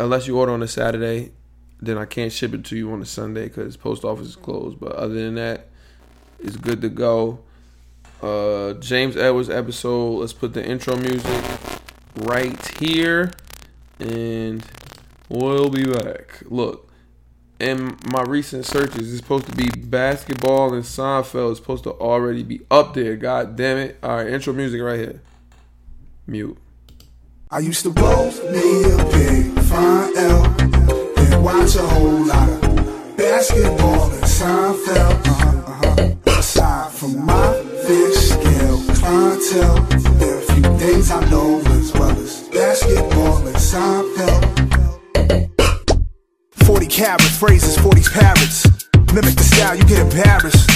unless 0.00 0.26
you 0.26 0.38
order 0.38 0.52
on 0.52 0.62
a 0.62 0.68
Saturday, 0.68 1.32
then 1.80 1.98
I 1.98 2.04
can't 2.04 2.32
ship 2.32 2.54
it 2.54 2.64
to 2.66 2.76
you 2.76 2.92
on 2.92 3.02
a 3.02 3.06
Sunday 3.06 3.44
because 3.44 3.76
post 3.76 4.04
office 4.04 4.28
is 4.28 4.36
closed. 4.36 4.80
But 4.80 4.92
other 4.92 5.14
than 5.14 5.34
that, 5.34 5.68
it's 6.38 6.56
good 6.56 6.80
to 6.82 6.88
go. 6.88 7.40
Uh, 8.22 8.74
James 8.74 9.16
Edwards 9.16 9.50
episode. 9.50 10.20
Let's 10.20 10.32
put 10.32 10.54
the 10.54 10.64
intro 10.64 10.96
music 10.96 11.44
right 12.18 12.66
here, 12.78 13.32
and 13.98 14.64
we'll 15.28 15.70
be 15.70 15.84
back. 15.84 16.42
Look, 16.46 16.91
in 17.62 17.96
my 18.10 18.22
recent 18.22 18.66
searches, 18.66 19.12
it's 19.12 19.22
supposed 19.22 19.46
to 19.46 19.54
be 19.54 19.68
basketball 19.68 20.74
and 20.74 20.82
Seinfeld 20.82 21.52
is 21.52 21.58
supposed 21.58 21.84
to 21.84 21.92
already 21.92 22.42
be 22.42 22.60
up 22.70 22.92
there. 22.94 23.16
God 23.16 23.56
damn 23.56 23.78
it. 23.78 23.98
All 24.02 24.16
right, 24.16 24.26
intro 24.26 24.52
music 24.52 24.82
right 24.82 24.98
here. 24.98 25.20
Mute. 26.26 26.58
I 27.50 27.60
used 27.60 27.84
to 27.84 27.90
roll 27.90 28.26
me 28.50 28.82
a 28.84 28.96
big 29.12 29.62
fine 29.64 30.16
L 30.16 30.44
and 30.58 31.44
watch 31.44 31.76
a 31.76 31.86
whole 31.86 32.26
lot 32.26 32.48
of 32.48 33.16
basketball 33.16 34.10
and 34.10 34.24
Seinfeld. 34.24 35.26
Uh-huh, 35.26 35.92
uh-huh. 35.92 36.38
Aside 36.38 36.90
from 36.92 37.24
my 37.24 37.52
fish 37.86 38.16
scale 38.16 38.82
clientele, 38.96 39.82
there 40.18 40.34
are 40.34 40.38
a 40.38 40.52
few 40.52 40.78
things 40.78 41.10
I 41.12 41.24
know 41.30 41.60
as 41.60 41.92
well 41.92 42.10
as 42.10 42.48
basketball 42.48 43.46
and 43.46 43.56
Seinfeld. 43.56 44.71
40 46.82 46.96
carats, 46.96 47.38
phrases, 47.38 47.78
40 47.78 48.02
parrots. 48.10 48.66
Mimic 49.14 49.38
the 49.38 49.46
style, 49.46 49.76
you 49.76 49.84
get 49.84 50.00
embarrassed. 50.02 50.66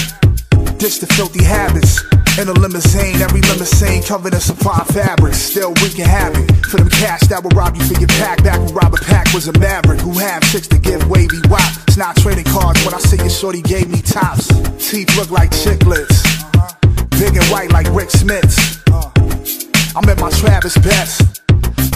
Ditch 0.79 1.01
the 1.01 1.07
filthy 1.07 1.43
habits. 1.43 1.99
In 2.39 2.47
a 2.47 2.53
limousine, 2.53 3.19
every 3.19 3.41
limousine 3.41 4.01
covered 4.03 4.33
in 4.33 4.39
supply 4.39 4.79
fabrics. 4.87 5.37
Still 5.37 5.73
wreaking 5.83 6.05
havoc 6.05 6.47
for 6.67 6.77
them 6.77 6.89
cash 6.91 7.27
that 7.27 7.43
will 7.43 7.51
rob 7.51 7.75
you 7.75 7.83
for 7.83 7.99
your 7.99 8.07
pack. 8.15 8.41
Back 8.41 8.57
when 8.59 8.73
Robert 8.73 9.01
Pack 9.01 9.33
was 9.33 9.49
a 9.49 9.59
maverick 9.59 9.99
who 9.99 10.13
had 10.13 10.45
six 10.45 10.65
to 10.69 10.79
give 10.79 11.09
wavy 11.09 11.41
wop. 11.49 11.67
It's 11.89 11.97
not 11.97 12.15
trading 12.23 12.45
cards 12.45 12.79
when 12.85 12.93
I 12.93 12.99
say 12.99 13.17
your 13.17 13.29
shorty 13.29 13.61
gave 13.61 13.89
me 13.91 13.99
tops. 14.01 14.47
Teeth 14.79 15.11
look 15.17 15.29
like 15.29 15.51
chiclets, 15.51 16.23
big 17.19 17.35
and 17.35 17.43
white 17.51 17.73
like 17.73 17.91
Rik 17.91 18.07
Smits. 18.07 18.55
I'm 19.93 20.07
at 20.07 20.21
my 20.21 20.29
Travis 20.29 20.77
best. 20.77 21.46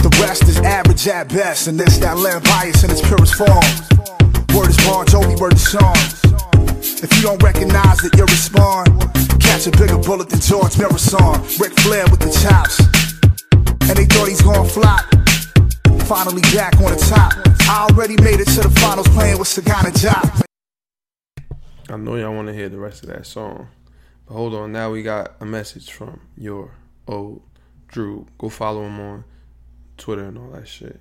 The 0.02 0.10
rest 0.20 0.42
is 0.48 0.58
average 0.58 1.06
at 1.06 1.28
best, 1.28 1.68
and 1.68 1.78
this 1.78 1.98
that 1.98 2.18
land 2.18 2.42
bias 2.42 2.82
in 2.82 2.90
its 2.90 3.00
purest 3.06 3.36
form. 3.36 3.62
Word 4.50 4.68
is 4.68 4.76
Bon 4.82 5.06
Jovi, 5.06 5.38
word 5.38 5.54
is 5.54 5.62
song. 5.62 5.94
If 6.98 7.14
you 7.14 7.22
don't 7.22 7.40
recognize 7.40 7.98
that 8.02 8.10
you'll 8.18 8.26
respond, 8.26 8.90
catch 9.38 9.68
a 9.68 9.70
bigger 9.70 9.98
bullet 9.98 10.28
than 10.28 10.40
George 10.40 10.76
Marathon. 10.76 11.38
Ric 11.62 11.78
Flair 11.86 12.02
with 12.10 12.18
the 12.18 12.34
chops. 12.42 12.82
And 13.86 13.94
they 13.94 14.06
thought 14.10 14.26
he's 14.26 14.42
gonna 14.42 14.66
flop. 14.66 15.06
Finally 16.10 16.42
back 16.50 16.74
on 16.82 16.90
the 16.90 17.02
top. 17.06 17.38
I 17.70 17.86
already 17.86 18.18
made 18.22 18.40
it 18.40 18.50
to 18.58 18.66
the 18.66 18.74
finals 18.82 19.06
playing 19.14 19.38
with 19.38 19.46
Sagana 19.46 19.94
Diop. 19.94 20.42
I 21.88 21.96
know 21.96 22.16
y'all 22.16 22.34
want 22.34 22.48
to 22.48 22.54
hear 22.54 22.68
the 22.68 22.78
rest 22.78 23.04
of 23.04 23.08
that 23.10 23.24
song. 23.24 23.68
But 24.26 24.34
hold 24.34 24.52
on, 24.54 24.72
now 24.72 24.90
we 24.90 25.04
got 25.04 25.36
a 25.38 25.44
message 25.46 25.92
from 25.92 26.22
your 26.36 26.74
old 27.06 27.42
Droog. 27.86 28.26
Go 28.38 28.48
follow 28.48 28.82
him 28.84 28.98
on 28.98 29.24
Twitter 29.96 30.24
and 30.24 30.38
all 30.38 30.50
that 30.50 30.66
shit. 30.66 31.00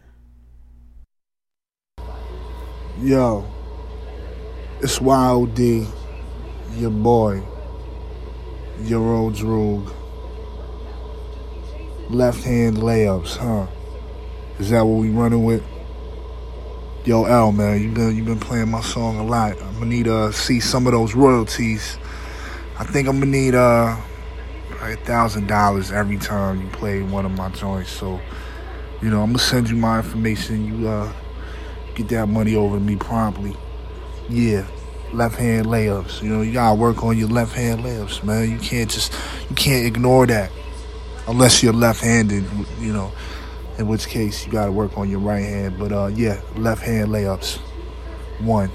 Yo, 3.00 3.46
it's 4.82 5.00
Wild 5.02 5.58
YOD, 5.58 5.88
your 6.76 6.92
boy, 6.92 7.42
your 8.82 9.14
old 9.14 9.34
Droog. 9.36 9.94
Left 12.10 12.44
hand 12.44 12.78
layups, 12.78 13.38
huh? 13.38 13.68
Is 14.60 14.70
that 14.70 14.86
what 14.86 15.02
we 15.02 15.10
running 15.10 15.44
with? 15.44 15.64
Yo, 17.06 17.24
L 17.24 17.52
man, 17.52 17.82
you 17.82 17.90
been 17.90 18.16
you 18.16 18.24
been 18.24 18.40
playing 18.40 18.70
my 18.70 18.82
song 18.82 19.18
a 19.18 19.24
lot. 19.24 19.60
I'm 19.62 19.74
gonna 19.74 19.86
need 19.86 20.06
to 20.06 20.16
uh, 20.16 20.32
see 20.32 20.60
some 20.60 20.86
of 20.86 20.94
those 20.94 21.16
royalties. 21.16 21.98
I 22.78 22.84
think 22.84 23.08
I'm 23.08 23.20
gonna 23.20 23.32
need 23.32 23.56
uh 23.56 23.98
a 24.82 24.96
thousand 24.98 25.48
dollars 25.48 25.92
every 25.92 26.18
time 26.18 26.62
you 26.62 26.68
play 26.70 27.02
one 27.02 27.26
of 27.26 27.32
my 27.32 27.50
joints. 27.50 27.90
So, 27.92 28.20
you 29.02 29.10
know, 29.10 29.22
I'm 29.22 29.30
gonna 29.30 29.40
send 29.40 29.70
you 29.70 29.76
my 29.76 29.98
information. 29.98 30.66
You 30.66 30.88
uh 30.88 31.12
get 31.96 32.08
that 32.10 32.28
money 32.28 32.56
over 32.56 32.78
to 32.78 32.82
me 32.82 32.96
promptly. 32.96 33.56
Yeah, 34.30 34.66
left 35.12 35.38
hand 35.38 35.68
layups. 35.68 36.22
You 36.22 36.30
know, 36.30 36.42
you 36.42 36.54
gotta 36.54 36.76
work 36.76 37.04
on 37.04 37.18
your 37.18 37.30
left 37.30 37.54
hand 37.54 37.82
layups, 37.82 38.24
man. 38.24 38.50
You 38.50 38.60
can't 38.60 38.90
just 38.90 39.14
you 39.50 39.56
can't 39.56 39.86
ignore 39.86 40.28
that 40.28 40.52
unless 41.28 41.64
you're 41.64 41.74
left 41.74 42.02
handed. 42.02 42.46
You 42.80 42.94
know, 42.94 43.12
in 43.78 43.88
which 43.88 44.08
case 44.08 44.46
you 44.46 44.52
gotta 44.52 44.72
work 44.72 44.98
on 44.98 45.10
your 45.10 45.20
right 45.20 45.44
hand. 45.44 45.80
But 45.80 45.92
uh, 45.92 46.08
yeah, 46.08 46.40
left 46.56 46.82
hand 46.82 47.10
layups. 47.10 47.58
One. 48.40 48.72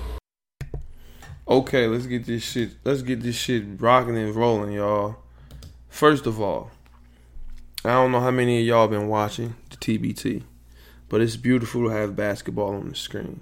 Okay, 1.49 1.87
let's 1.87 2.06
get 2.06 2.26
this 2.26 2.42
shit. 2.42 2.71
Let's 2.85 3.02
get 3.02 3.21
this 3.21 3.37
shit 3.37 3.64
rocking 3.78 4.16
and 4.16 4.35
rolling, 4.35 4.73
y'all. 4.73 5.16
First 5.88 6.26
of 6.26 6.40
all, 6.40 6.73
I 7.85 7.90
don't 7.90 8.12
know 8.12 8.21
how 8.21 8.30
many 8.30 8.61
of 8.61 8.66
y'all 8.66 8.88
been 8.88 9.09
watching 9.09 9.54
the 9.71 9.76
TBT. 9.76 10.42
But 11.09 11.21
it's 11.21 11.37
beautiful 11.37 11.85
to 11.85 11.88
have 11.90 12.16
basketball 12.16 12.75
on 12.75 12.88
the 12.88 12.95
screen. 12.97 13.40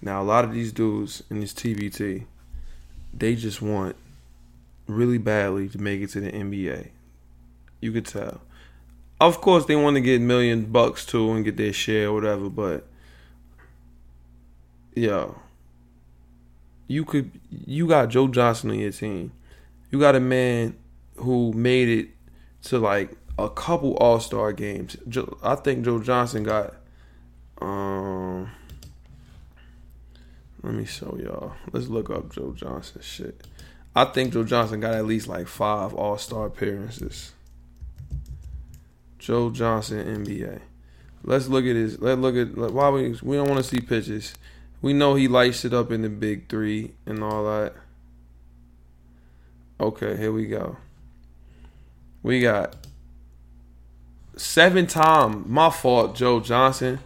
Now, 0.00 0.22
a 0.22 0.24
lot 0.24 0.44
of 0.44 0.52
these 0.52 0.72
dudes 0.72 1.22
in 1.30 1.40
this 1.40 1.52
TBT, 1.52 2.24
they 3.12 3.34
just 3.34 3.60
want 3.60 3.96
really 4.86 5.18
badly 5.18 5.68
to 5.68 5.78
make 5.78 6.00
it 6.00 6.10
to 6.10 6.20
the 6.20 6.30
NBA. 6.30 6.88
You 7.80 7.92
could 7.92 8.06
tell. 8.06 8.40
Of 9.20 9.40
course, 9.40 9.66
they 9.66 9.76
want 9.76 9.96
to 9.96 10.00
get 10.00 10.20
million 10.20 10.66
bucks 10.66 11.06
too 11.06 11.32
and 11.32 11.44
get 11.44 11.56
their 11.56 11.72
share 11.72 12.08
or 12.08 12.14
whatever, 12.14 12.48
but 12.48 12.86
yo, 14.94 15.38
you 16.88 17.04
could 17.04 17.30
you 17.50 17.86
got 17.86 18.08
Joe 18.08 18.28
Johnson 18.28 18.70
on 18.70 18.78
your 18.78 18.92
team. 18.92 19.32
You 19.90 20.00
got 20.00 20.16
a 20.16 20.20
man 20.20 20.76
who 21.16 21.52
made 21.52 21.88
it 21.88 22.08
to 22.64 22.78
like 22.78 23.16
a 23.38 23.48
couple 23.48 23.96
All 23.96 24.20
Star 24.20 24.52
games. 24.52 24.96
I 25.42 25.54
think 25.56 25.84
Joe 25.84 26.00
Johnson 26.00 26.44
got. 26.44 26.74
Um, 27.60 28.50
let 30.62 30.74
me 30.74 30.84
show 30.84 31.18
y'all. 31.22 31.52
Let's 31.72 31.88
look 31.88 32.10
up 32.10 32.32
Joe 32.32 32.52
Johnson 32.52 33.02
shit. 33.02 33.46
I 33.96 34.06
think 34.06 34.32
Joe 34.32 34.44
Johnson 34.44 34.80
got 34.80 34.94
at 34.94 35.06
least 35.06 35.28
like 35.28 35.46
five 35.46 35.94
All 35.94 36.18
Star 36.18 36.46
appearances. 36.46 37.32
Joe 39.18 39.50
Johnson 39.50 40.24
NBA. 40.24 40.60
Let's 41.22 41.48
look 41.48 41.64
at 41.64 41.76
his. 41.76 42.00
Let's 42.00 42.20
look 42.20 42.36
at 42.36 42.56
why 42.56 42.90
we 42.90 43.18
we 43.22 43.36
don't 43.36 43.48
want 43.48 43.64
to 43.64 43.68
see 43.68 43.80
pitches. 43.80 44.34
We 44.82 44.92
know 44.92 45.14
he 45.14 45.28
lights 45.28 45.64
it 45.64 45.72
up 45.72 45.90
in 45.90 46.02
the 46.02 46.10
big 46.10 46.48
three 46.48 46.92
and 47.06 47.22
all 47.22 47.44
that. 47.44 47.72
Okay, 49.80 50.16
here 50.16 50.30
we 50.30 50.46
go. 50.46 50.76
We 52.22 52.40
got 52.40 52.76
seven 54.36 54.86
time, 54.86 55.44
my 55.46 55.70
fault, 55.70 56.16
Joe 56.16 56.40
Johnson. 56.40 56.98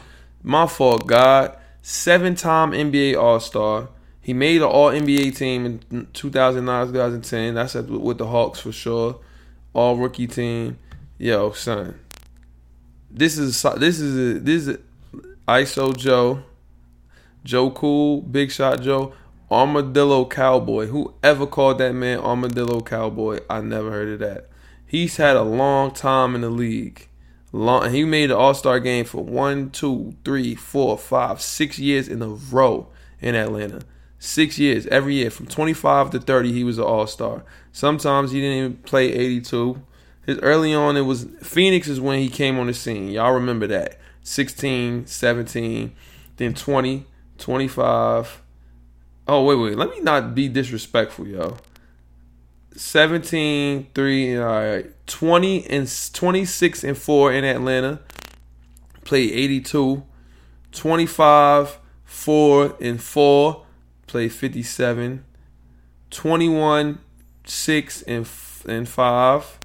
My 0.43 0.67
fault, 0.67 1.07
God. 1.07 1.57
Seven 1.83 2.35
time 2.35 2.73
NBA 2.73 3.21
All 3.21 3.41
Star. 3.41 3.89
He 4.21 4.33
made 4.33 4.57
an 4.57 4.69
All 4.69 4.91
NBA 4.91 5.37
team 5.37 5.81
in 5.91 6.09
2009, 6.13 6.87
2010. 6.89 7.55
That's 7.55 7.75
with 7.75 8.19
the 8.19 8.27
Hawks 8.27 8.61
for 8.61 8.73
sure. 8.73 9.21
All 9.73 9.97
rookie 9.97 10.27
team. 10.27 10.79
Yo, 11.19 11.53
son. 11.53 11.99
This 13.11 13.39
is 13.39 13.63
this 13.79 13.99
is 14.01 14.37
a, 14.37 14.39
this 14.39 14.69
is 14.69 14.79
ISO 15.49 15.97
Joe, 15.97 16.43
Joe 17.43 17.71
Cool, 17.71 18.21
Big 18.21 18.53
Shot 18.53 18.83
Joe, 18.83 19.15
Armadillo 19.51 20.27
Cowboy. 20.27 20.87
Whoever 20.87 21.47
called 21.47 21.79
that 21.79 21.95
man 21.95 22.19
Armadillo 22.19 22.83
Cowboy, 22.83 23.41
I 23.49 23.63
never 23.63 23.91
heard 23.91 24.09
of 24.09 24.19
that. 24.21 24.51
He's 24.87 25.17
had 25.17 25.37
a 25.37 25.43
long 25.43 25.93
time 25.93 26.35
in 26.35 26.43
the 26.43 26.51
league. 26.51 27.09
Long, 27.53 27.93
he 27.93 28.05
made 28.05 28.31
the 28.31 28.37
All 28.37 28.55
Star 28.55 28.79
game 28.79 29.05
for 29.05 29.25
one, 29.25 29.71
two, 29.71 30.15
three, 30.25 30.55
four, 30.55 30.99
five, 30.99 31.41
six 31.41 31.79
years 31.79 32.09
in 32.09 32.21
a 32.23 32.29
row 32.29 32.89
in 33.21 33.35
Atlanta. 33.35 33.81
Six 34.19 34.59
years 34.59 34.87
every 34.89 35.15
year, 35.15 35.31
from 35.31 35.47
25 35.47 36.11
to 36.11 36.21
30, 36.21 36.53
he 36.53 36.65
was 36.65 36.79
an 36.79 36.85
All 36.85 37.07
Star. 37.07 37.45
Sometimes 37.73 38.33
he 38.33 38.41
didn't 38.41 38.59
even 38.59 38.77
play 38.79 39.13
82. 39.13 39.81
His 40.27 40.39
early 40.41 40.75
on, 40.75 40.97
it 40.97 41.03
was 41.03 41.27
Phoenix 41.43 41.89
is 41.89 42.01
when 42.01 42.19
he 42.19 42.29
came 42.29 42.59
on 42.59 42.67
the 42.67 42.75
scene. 42.75 43.09
Y'all 43.09 43.33
remember 43.33 43.67
that? 43.69 43.99
16, 44.25 45.07
17, 45.07 45.97
then 46.37 46.55
20, 46.55 47.07
25. 47.39 48.43
Oh 49.27 49.45
wait, 49.45 49.55
wait. 49.55 49.79
Let 49.79 49.91
me 49.91 50.01
not 50.01 50.35
be 50.35 50.49
disrespectful, 50.49 51.27
yo. 51.27 51.57
17, 52.77 53.89
3, 53.95 54.37
all 54.37 54.45
right, 54.47 54.87
20 55.09 55.67
and 55.67 56.11
26 56.13 56.85
and 56.85 56.97
4 56.97 57.33
in 57.33 57.45
Atlanta. 57.45 58.01
Played 59.05 59.33
82. 59.33 60.05
25, 60.71 61.79
4 62.05 62.77
and 62.81 63.03
4. 63.03 63.67
Played 64.07 64.33
57. 64.33 65.25
21, 66.11 66.99
6 67.45 68.03
and 68.03 68.29
and 68.67 68.89
5. 68.89 69.59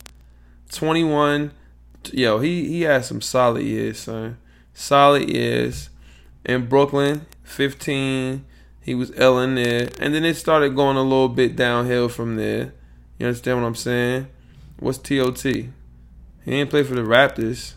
21 0.71 1.51
yo, 2.11 2.39
he 2.39 2.67
he 2.67 2.81
had 2.81 3.05
some 3.05 3.21
solid 3.21 3.63
years, 3.63 3.99
son. 3.99 4.37
Solid 4.73 5.29
years. 5.29 5.89
In 6.45 6.65
Brooklyn, 6.67 7.25
15. 7.43 8.45
He 8.81 8.95
was 8.95 9.13
L 9.15 9.39
in 9.39 9.55
there. 9.55 9.89
And 9.99 10.13
then 10.13 10.25
it 10.25 10.35
started 10.35 10.75
going 10.75 10.97
a 10.97 11.03
little 11.03 11.29
bit 11.29 11.55
downhill 11.55 12.09
from 12.09 12.35
there. 12.35 12.73
You 13.17 13.27
understand 13.27 13.61
what 13.61 13.67
I'm 13.67 13.75
saying? 13.75 14.27
What's 14.79 14.97
TOT? 14.97 15.43
He 15.43 15.71
didn't 16.45 16.69
play 16.69 16.83
for 16.83 16.95
the 16.95 17.01
Raptors. 17.01 17.73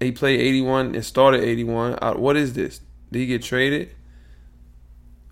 He 0.00 0.12
played 0.12 0.40
81 0.40 0.94
and 0.94 1.04
started 1.04 1.42
81. 1.42 1.98
Uh, 2.00 2.14
what 2.14 2.36
is 2.36 2.54
this? 2.54 2.80
Did 3.10 3.18
he 3.20 3.26
get 3.26 3.42
traded? 3.42 3.94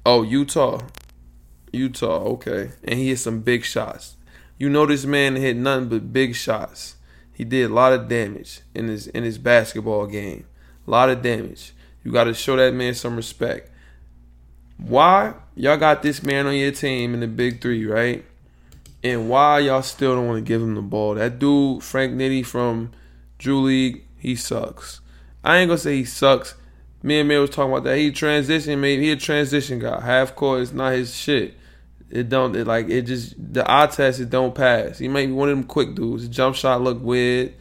Oh, 0.07 0.23
Utah. 0.23 0.81
Utah, 1.73 2.19
okay. 2.25 2.73
And 2.85 2.99
he 2.99 3.09
hit 3.09 3.19
some 3.19 3.41
big 3.41 3.65
shots. 3.65 4.17
You 4.59 4.69
know 4.69 4.87
this 4.87 5.05
man 5.05 5.37
hit 5.37 5.57
nothing 5.57 5.89
but 5.89 6.13
big 6.13 6.35
shots. 6.35 6.97
He 7.33 7.45
did 7.45 7.71
a 7.71 7.75
lot 7.75 7.93
of 7.93 8.09
damage 8.09 8.61
in 8.75 8.89
his 8.89 9.09
in 9.09 9.25
his 9.25 9.39
basketball 9.39 10.07
game. 10.07 10.47
A 10.87 10.91
lot 10.91 11.11
of 11.11 11.23
damage. 11.23 11.73
You 12.05 12.13
got 12.13 12.25
to 12.25 12.35
show 12.35 12.57
that 12.57 12.75
man 12.75 12.95
some 12.95 13.17
respect. 13.17 13.71
Why 14.77 15.35
y'all 15.57 15.77
got 15.77 16.03
this 16.03 16.23
man 16.23 16.47
on 16.47 16.55
your 16.55 16.71
team 16.71 17.15
in 17.15 17.21
the 17.21 17.27
big 17.27 17.61
three, 17.61 17.85
right? 17.87 18.25
And 19.05 19.29
why 19.29 19.59
y'all 19.59 19.83
still 19.83 20.17
don't 20.17 20.27
want 20.27 20.39
to 20.39 20.49
give 20.49 20.63
him 20.63 20.75
the 20.75 20.83
ball? 20.83 21.15
That 21.15 21.39
dude, 21.39 21.83
Frank 21.83 22.15
Nitty 22.15 22.47
from 22.47 22.91
Drew 23.39 23.61
League, 23.61 24.07
he 24.17 24.35
sucks. 24.35 25.03
I 25.45 25.59
ain't 25.59 25.69
gonna 25.69 25.77
say 25.77 25.97
he 25.97 26.05
sucks. 26.07 26.55
Me 27.03 27.21
and 27.21 27.29
May 27.29 27.37
was 27.37 27.51
talking 27.51 27.71
about 27.71 27.85
that. 27.85 27.99
He 27.99 28.11
transition, 28.11 28.81
maybe 28.81 29.05
he 29.05 29.13
a 29.13 29.17
transition 29.17 29.79
guy. 29.79 30.01
Half 30.01 30.35
court 30.35 30.63
is 30.63 30.73
not 30.73 30.95
his 30.95 31.15
shit. 31.15 31.55
It 32.09 32.31
don't 32.31 32.57
it 32.57 32.67
like 32.67 32.89
it 32.89 33.03
just 33.03 33.35
the 33.37 33.71
eye 33.71 33.89
test 33.89 34.21
it 34.21 34.31
don't 34.31 34.55
pass. 34.55 34.99
He 34.99 35.09
might 35.09 35.27
be 35.27 35.33
one 35.33 35.51
of 35.51 35.57
them 35.57 35.67
quick 35.67 35.95
dudes. 35.95 36.23
His 36.23 36.31
jump 36.31 36.57
shot 36.57 36.81
look 36.81 37.03
weird. 37.03 37.53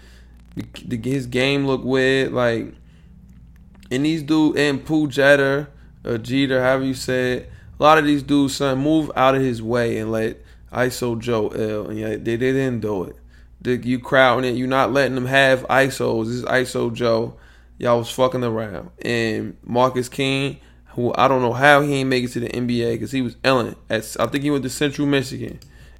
His 0.87 1.25
game 1.27 1.67
look 1.67 1.83
weird. 1.83 2.31
Like 2.31 2.73
and 3.91 4.05
these 4.05 4.23
dudes 4.23 4.57
and 4.57 4.85
Pooh 4.85 5.07
Jeter 5.07 5.69
or 6.05 6.17
Jeter, 6.17 6.61
however 6.61 6.85
you 6.85 6.93
say 6.93 7.33
it, 7.33 7.51
a 7.79 7.83
lot 7.83 7.97
of 7.97 8.05
these 8.05 8.23
dudes, 8.23 8.55
son, 8.55 8.77
move 8.77 9.11
out 9.15 9.35
of 9.35 9.41
his 9.41 9.61
way 9.61 9.97
and 9.97 10.11
let 10.11 10.42
ISO 10.73 11.17
Joe 11.19 11.47
L. 11.49 11.89
And 11.89 11.99
yeah, 11.99 12.09
they, 12.09 12.35
they 12.35 12.37
didn't 12.37 12.81
do 12.81 13.03
it. 13.05 13.85
You 13.85 13.99
crowding 13.99 14.49
it. 14.49 14.57
You're 14.57 14.67
not 14.67 14.91
letting 14.91 15.15
them 15.15 15.25
have 15.25 15.63
ISOs. 15.67 16.25
This 16.25 16.35
is 16.35 16.43
ISO 16.43 16.93
Joe. 16.93 17.37
Y'all 17.77 17.99
was 17.99 18.09
fucking 18.09 18.43
around. 18.43 18.89
And 19.03 19.57
Marcus 19.63 20.09
King, 20.09 20.59
who 20.87 21.13
I 21.15 21.27
don't 21.27 21.41
know 21.41 21.53
how 21.53 21.81
he 21.81 21.95
ain't 21.95 22.09
make 22.09 22.25
it 22.25 22.31
to 22.31 22.39
the 22.39 22.49
NBA 22.49 22.93
because 22.93 23.11
he 23.11 23.21
was 23.21 23.37
Ellen. 23.43 23.75
At, 23.89 24.15
I 24.19 24.27
think 24.27 24.43
he 24.43 24.51
went 24.51 24.63
to 24.63 24.69
Central 24.69 25.07
Michigan. 25.07 25.59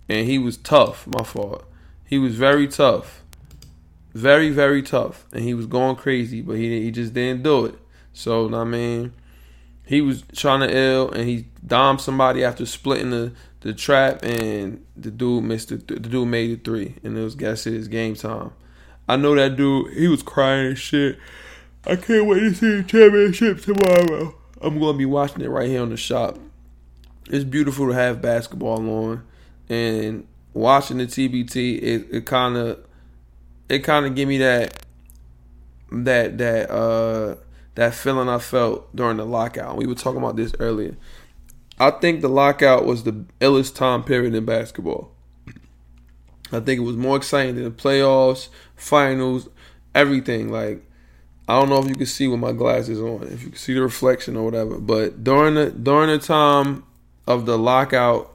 And 0.10 0.28
he 0.28 0.38
was 0.38 0.58
tough, 0.58 1.08
my 1.08 1.24
fault. 1.24 1.64
He 2.06 2.18
was 2.18 2.36
very 2.36 2.68
tough. 2.68 3.24
Very, 4.14 4.50
very 4.50 4.84
tough. 4.84 5.26
And 5.32 5.44
he 5.44 5.54
was 5.54 5.66
going 5.66 5.96
crazy, 5.96 6.42
but 6.42 6.58
he 6.58 6.84
he 6.84 6.92
just 6.92 7.14
didn't 7.14 7.44
do 7.44 7.66
it. 7.66 7.76
So, 8.14 8.54
I 8.54 8.64
mean, 8.64 9.14
he 9.86 10.02
was 10.02 10.24
trying 10.36 10.62
to 10.62 10.76
ill 10.76 11.12
and 11.12 11.28
he 11.28 11.48
domed 11.66 12.02
somebody 12.02 12.44
after 12.44 12.66
splitting 12.66 13.10
the, 13.10 13.34
the 13.64 13.74
trap 13.74 14.24
and 14.24 14.86
the 14.96 15.10
dude 15.10 15.44
missed 15.44 15.72
it. 15.72 15.88
The 15.88 16.00
dude 16.00 16.28
made 16.28 16.52
it 16.52 16.64
three 16.64 16.96
and 17.04 17.18
it 17.18 17.22
was 17.22 17.36
guess 17.36 17.64
his 17.64 17.88
game 17.88 18.14
time. 18.16 18.52
I 19.08 19.16
know 19.16 19.36
that 19.36 19.56
dude. 19.56 19.94
He 19.94 20.08
was 20.08 20.22
crying 20.22 20.68
and 20.68 20.78
shit. 20.78 21.18
I 21.86 21.96
can't 21.96 22.26
wait 22.26 22.40
to 22.40 22.54
see 22.54 22.82
the 22.82 22.84
championship 22.84 23.62
tomorrow. 23.62 24.36
I'm 24.62 24.80
gonna 24.80 24.98
be 24.98 25.06
watching 25.06 25.42
it 25.42 25.50
right 25.50 25.68
here 25.68 25.82
on 25.82 25.90
the 25.90 25.98
shop. 25.98 26.38
It's 27.30 27.44
beautiful 27.44 27.88
to 27.88 27.94
have 27.94 28.22
basketball 28.22 28.90
on, 28.90 29.24
and 29.70 30.28
watching 30.54 30.98
the 30.98 31.06
TBT, 31.06 31.82
it, 31.82 32.08
it 32.12 32.26
kind 32.26 32.58
of, 32.58 32.86
it 33.70 33.80
kind 33.80 34.06
of 34.06 34.16
give 34.16 34.28
me 34.28 34.38
that, 34.40 34.86
that 35.92 36.38
that 36.38 36.70
uh 36.70 37.36
that 37.76 37.94
feeling 37.94 38.30
I 38.30 38.40
felt 38.40 38.94
during 38.96 39.18
the 39.18 39.26
lockout. 39.26 39.78
We 39.78 39.88
were 39.88 39.96
talking 39.96 40.20
about 40.20 40.36
this 40.36 40.54
earlier. 40.60 40.96
I 41.80 41.92
think 41.92 42.22
the 42.22 42.30
lockout 42.30 42.86
was 42.86 43.04
the 43.04 43.26
illest 43.40 43.76
time 43.76 44.04
period 44.04 44.36
in 44.36 44.46
basketball. 44.46 45.12
I 46.52 46.60
think 46.60 46.80
it 46.80 46.84
was 46.84 46.96
more 46.96 47.18
exciting 47.18 47.56
than 47.56 47.64
the 47.64 47.72
playoffs, 47.72 48.50
finals, 48.76 49.50
everything. 49.96 50.52
Like 50.52 50.86
I 51.48 51.60
don't 51.60 51.70
know 51.70 51.80
if 51.80 51.88
you 51.88 51.96
can 51.96 52.06
see 52.06 52.28
with 52.28 52.40
my 52.40 52.54
glasses 52.54 53.00
on, 53.00 53.24
if 53.24 53.44
you 53.44 53.50
can 53.50 53.58
see 53.58 53.74
the 53.74 53.82
reflection 53.82 54.38
or 54.38 54.46
whatever. 54.46 54.80
But 54.80 55.24
during 55.24 55.56
the 55.56 55.72
during 55.72 56.10
the 56.10 56.20
time 56.20 56.84
of 57.28 57.46
the 57.46 57.58
lockout, 57.58 58.34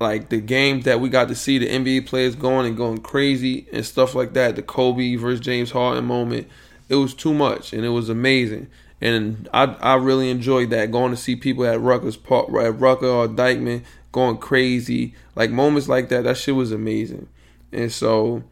like 0.00 0.28
the 0.28 0.40
games 0.40 0.84
that 0.84 1.00
we 1.00 1.08
got 1.08 1.28
to 1.28 1.34
see 1.34 1.58
the 1.58 1.68
NBA 1.68 2.06
players 2.06 2.36
going 2.36 2.66
and 2.66 2.76
going 2.76 2.98
crazy 2.98 3.66
and 3.72 3.84
stuff 3.84 4.14
like 4.14 4.34
that, 4.34 4.56
the 4.56 4.62
Kobe 4.62 5.16
versus 5.16 5.40
James 5.40 5.72
Harden 5.72 6.04
moment, 6.04 6.46
it 6.88 6.96
was 6.96 7.14
too 7.14 7.34
much 7.34 7.72
and 7.72 7.84
it 7.84 7.90
was 7.90 8.08
amazing. 8.08 8.68
And 9.00 9.48
I 9.52 9.64
I 9.64 9.94
really 9.94 10.30
enjoyed 10.30 10.70
that 10.70 10.90
going 10.90 11.10
to 11.10 11.16
see 11.16 11.36
people 11.36 11.64
at 11.64 11.80
Rutgers 11.80 12.16
Park, 12.16 12.48
at 12.60 12.78
Rucker 12.78 13.06
or 13.06 13.28
Dyckman 13.28 13.82
going 14.12 14.38
crazy, 14.38 15.14
like 15.36 15.50
moments 15.50 15.88
like 15.88 16.08
that. 16.10 16.24
That 16.24 16.36
shit 16.36 16.54
was 16.54 16.72
amazing. 16.72 17.28
And 17.72 17.90
so 17.90 18.42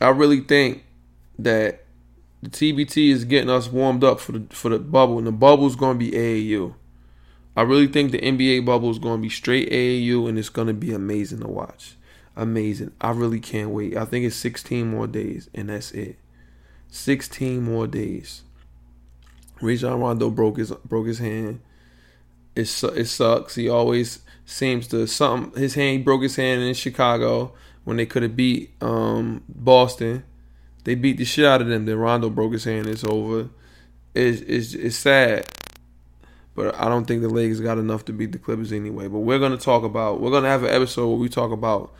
I 0.00 0.08
really 0.08 0.40
think 0.40 0.84
that 1.38 1.84
the 2.42 2.50
TBT 2.50 3.10
is 3.10 3.24
getting 3.24 3.50
us 3.50 3.70
warmed 3.70 4.04
up 4.04 4.20
for 4.20 4.32
the 4.32 4.44
for 4.50 4.68
the 4.68 4.78
bubble, 4.78 5.18
and 5.18 5.26
the 5.26 5.32
bubble 5.32 5.66
is 5.66 5.76
going 5.76 5.98
to 5.98 6.04
be 6.04 6.12
AAU. 6.12 6.74
I 7.56 7.62
really 7.62 7.88
think 7.88 8.12
the 8.12 8.20
NBA 8.20 8.64
bubble 8.64 8.90
is 8.90 9.00
going 9.00 9.16
to 9.16 9.22
be 9.22 9.28
straight 9.28 9.70
AAU, 9.70 10.28
and 10.28 10.38
it's 10.38 10.48
going 10.48 10.68
to 10.68 10.74
be 10.74 10.92
amazing 10.92 11.40
to 11.40 11.48
watch. 11.48 11.96
Amazing. 12.36 12.92
I 13.00 13.10
really 13.10 13.40
can't 13.40 13.70
wait. 13.70 13.96
I 13.96 14.04
think 14.04 14.24
it's 14.24 14.36
16 14.36 14.88
more 14.88 15.08
days, 15.08 15.50
and 15.52 15.68
that's 15.68 15.90
it. 15.90 16.16
16 16.90 17.60
more 17.60 17.88
days. 17.88 18.42
Rajon 19.60 20.00
Rondo 20.00 20.30
broke 20.30 20.58
his 20.58 20.70
broke 20.70 21.06
his 21.06 21.18
hand. 21.18 21.60
It 22.54 22.82
it 22.82 23.06
sucks. 23.06 23.54
He 23.54 23.68
always 23.68 24.20
seems 24.44 24.88
to 24.88 25.06
something. 25.06 25.60
His 25.60 25.74
hand 25.74 26.04
broke 26.04 26.22
his 26.22 26.36
hand 26.36 26.62
in 26.62 26.74
Chicago 26.74 27.52
when 27.84 27.96
they 27.96 28.06
could 28.06 28.22
have 28.22 28.36
beat 28.36 28.72
um, 28.82 29.42
Boston. 29.48 30.24
They 30.84 30.94
beat 30.94 31.18
the 31.18 31.24
shit 31.24 31.44
out 31.44 31.60
of 31.60 31.68
them. 31.68 31.86
Then 31.86 31.98
Rondo 31.98 32.30
broke 32.30 32.52
his 32.52 32.64
hand. 32.64 32.86
It's 32.86 33.04
over. 33.04 33.50
It's 34.14 34.40
it's 34.42 34.74
it's 34.74 34.96
sad, 34.96 35.46
but 36.54 36.74
I 36.74 36.88
don't 36.88 37.04
think 37.04 37.22
the 37.22 37.28
Lakers 37.28 37.60
got 37.60 37.78
enough 37.78 38.04
to 38.06 38.12
beat 38.12 38.32
the 38.32 38.38
Clippers 38.38 38.72
anyway. 38.72 39.06
But 39.06 39.20
we're 39.20 39.38
gonna 39.38 39.58
talk 39.58 39.84
about. 39.84 40.20
We're 40.20 40.30
gonna 40.30 40.48
have 40.48 40.62
an 40.64 40.74
episode 40.74 41.08
where 41.08 41.18
we 41.18 41.28
talk 41.28 41.52
about. 41.52 41.92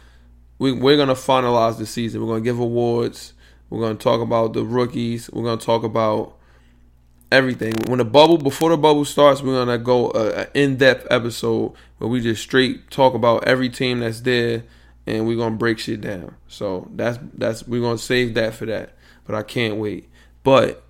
We 0.58 0.72
we're 0.72 0.96
gonna 0.96 1.14
finalize 1.14 1.78
the 1.78 1.86
season. 1.86 2.20
We're 2.20 2.28
gonna 2.28 2.40
give 2.40 2.58
awards. 2.58 3.34
We're 3.70 3.80
gonna 3.80 3.96
talk 3.96 4.20
about 4.20 4.54
the 4.54 4.64
rookies. 4.64 5.30
We're 5.30 5.44
gonna 5.44 5.60
talk 5.60 5.84
about 5.84 6.37
everything. 7.30 7.74
When 7.86 7.98
the 7.98 8.04
bubble, 8.04 8.38
before 8.38 8.70
the 8.70 8.76
bubble 8.76 9.04
starts, 9.04 9.42
we're 9.42 9.64
gonna 9.64 9.78
go 9.78 10.10
uh, 10.10 10.46
an 10.46 10.46
in-depth 10.54 11.06
episode 11.10 11.72
where 11.98 12.08
we 12.08 12.20
just 12.20 12.42
straight 12.42 12.90
talk 12.90 13.14
about 13.14 13.44
every 13.44 13.68
team 13.68 14.00
that's 14.00 14.20
there, 14.20 14.64
and 15.06 15.26
we're 15.26 15.36
gonna 15.36 15.56
break 15.56 15.78
shit 15.78 16.00
down. 16.00 16.34
So 16.48 16.88
that's 16.94 17.18
that's 17.34 17.66
we're 17.66 17.82
gonna 17.82 17.98
save 17.98 18.34
that 18.34 18.54
for 18.54 18.66
that. 18.66 18.94
But 19.26 19.34
I 19.34 19.42
can't 19.42 19.76
wait. 19.76 20.08
But 20.42 20.82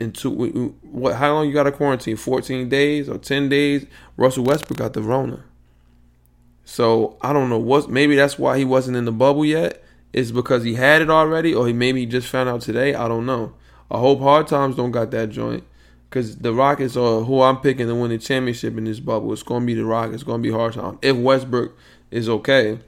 in 0.00 0.12
two, 0.12 0.74
what? 0.82 1.16
How 1.16 1.32
long 1.32 1.46
you 1.46 1.54
got 1.54 1.64
to 1.64 1.72
quarantine? 1.72 2.16
Fourteen 2.16 2.68
days 2.68 3.08
or 3.08 3.18
ten 3.18 3.48
days? 3.48 3.86
Russell 4.16 4.44
Westbrook 4.44 4.78
got 4.78 4.92
the 4.94 5.02
Rona. 5.02 5.44
So 6.64 7.16
I 7.20 7.32
don't 7.32 7.48
know 7.50 7.58
what. 7.58 7.88
Maybe 7.88 8.16
that's 8.16 8.38
why 8.38 8.58
he 8.58 8.64
wasn't 8.64 8.96
in 8.96 9.04
the 9.04 9.12
bubble 9.12 9.44
yet 9.44 9.82
is 10.12 10.30
because 10.30 10.62
he 10.62 10.74
had 10.74 11.02
it 11.02 11.10
already 11.10 11.54
or 11.54 11.66
he 11.66 11.72
maybe 11.72 12.04
just 12.06 12.28
found 12.28 12.48
out 12.48 12.60
today. 12.60 12.94
I 12.94 13.08
don't 13.08 13.26
know. 13.26 13.54
I 13.92 13.98
hope 13.98 14.20
Hard 14.20 14.46
Times 14.46 14.74
don't 14.74 14.90
got 14.90 15.10
that 15.10 15.28
joint. 15.28 15.64
Because 16.08 16.36
the 16.36 16.52
Rockets 16.52 16.96
are 16.96 17.20
who 17.20 17.42
I'm 17.42 17.58
picking 17.58 17.86
to 17.88 17.94
win 17.94 18.10
the 18.10 18.18
championship 18.18 18.76
in 18.78 18.84
this 18.84 19.00
bubble. 19.00 19.32
It's 19.32 19.42
going 19.42 19.62
to 19.62 19.66
be 19.66 19.74
the 19.74 19.84
Rockets. 19.84 20.16
It's 20.16 20.22
going 20.24 20.42
to 20.42 20.48
be 20.48 20.52
Hard 20.52 20.72
Times. 20.72 20.98
If 21.02 21.16
Westbrook 21.16 21.76
is 22.10 22.28
okay. 22.28 22.78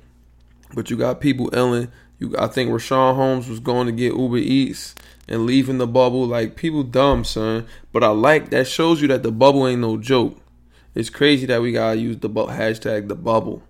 But 0.75 0.91
you 0.91 0.97
got 0.97 1.21
people 1.21 1.51
illing. 1.53 1.91
You, 2.19 2.35
I 2.39 2.47
think 2.47 2.71
Richaun 2.71 3.17
Holmes 3.17 3.49
was 3.49 3.61
going 3.61 3.87
to 3.87 3.93
get 3.93 4.15
Uber 4.15 4.39
Eats 4.39 4.95
and 5.29 5.45
leaving 5.45 5.77
the 5.77 5.87
bubble. 5.87 6.27
Like, 6.27 6.57
people 6.57 6.83
dumb, 6.83 7.25
son. 7.25 7.67
But 7.93 8.03
I 8.03 8.09
like 8.09 8.49
that 8.51 8.67
shows 8.67 9.03
you 9.03 9.09
that 9.09 9.23
the 9.23 9.33
bubble 9.33 9.67
ain't 9.67 9.83
no 9.83 9.99
joke. 9.99 10.39
It's 10.95 11.11
crazy 11.11 11.45
that 11.47 11.61
we 11.61 11.73
got 11.73 11.95
to 11.95 12.01
use 12.01 12.17
the 12.19 12.31
hashtag 12.31 13.09
the 13.09 13.15
bubble. 13.15 13.63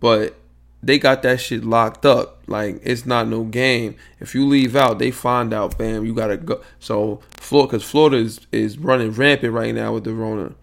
But 0.00 0.39
they 0.82 0.98
got 0.98 1.22
that 1.22 1.40
shit 1.40 1.64
locked 1.64 2.06
up. 2.06 2.42
Like 2.46 2.80
it's 2.82 3.04
not 3.06 3.28
no 3.28 3.44
game. 3.44 3.96
If 4.18 4.34
you 4.34 4.46
leave 4.46 4.76
out, 4.76 4.98
they 4.98 5.10
find 5.10 5.52
out. 5.52 5.76
Bam, 5.78 6.04
you 6.04 6.14
gotta 6.14 6.36
go. 6.36 6.62
So 6.78 7.20
Florida, 7.36 7.72
because 7.72 7.88
Florida 7.88 8.16
is 8.16 8.40
is 8.50 8.78
running 8.78 9.12
rampant 9.12 9.52
right 9.52 9.74
now 9.74 9.94
with 9.94 10.04
the 10.04 10.14
Rona, 10.14 10.54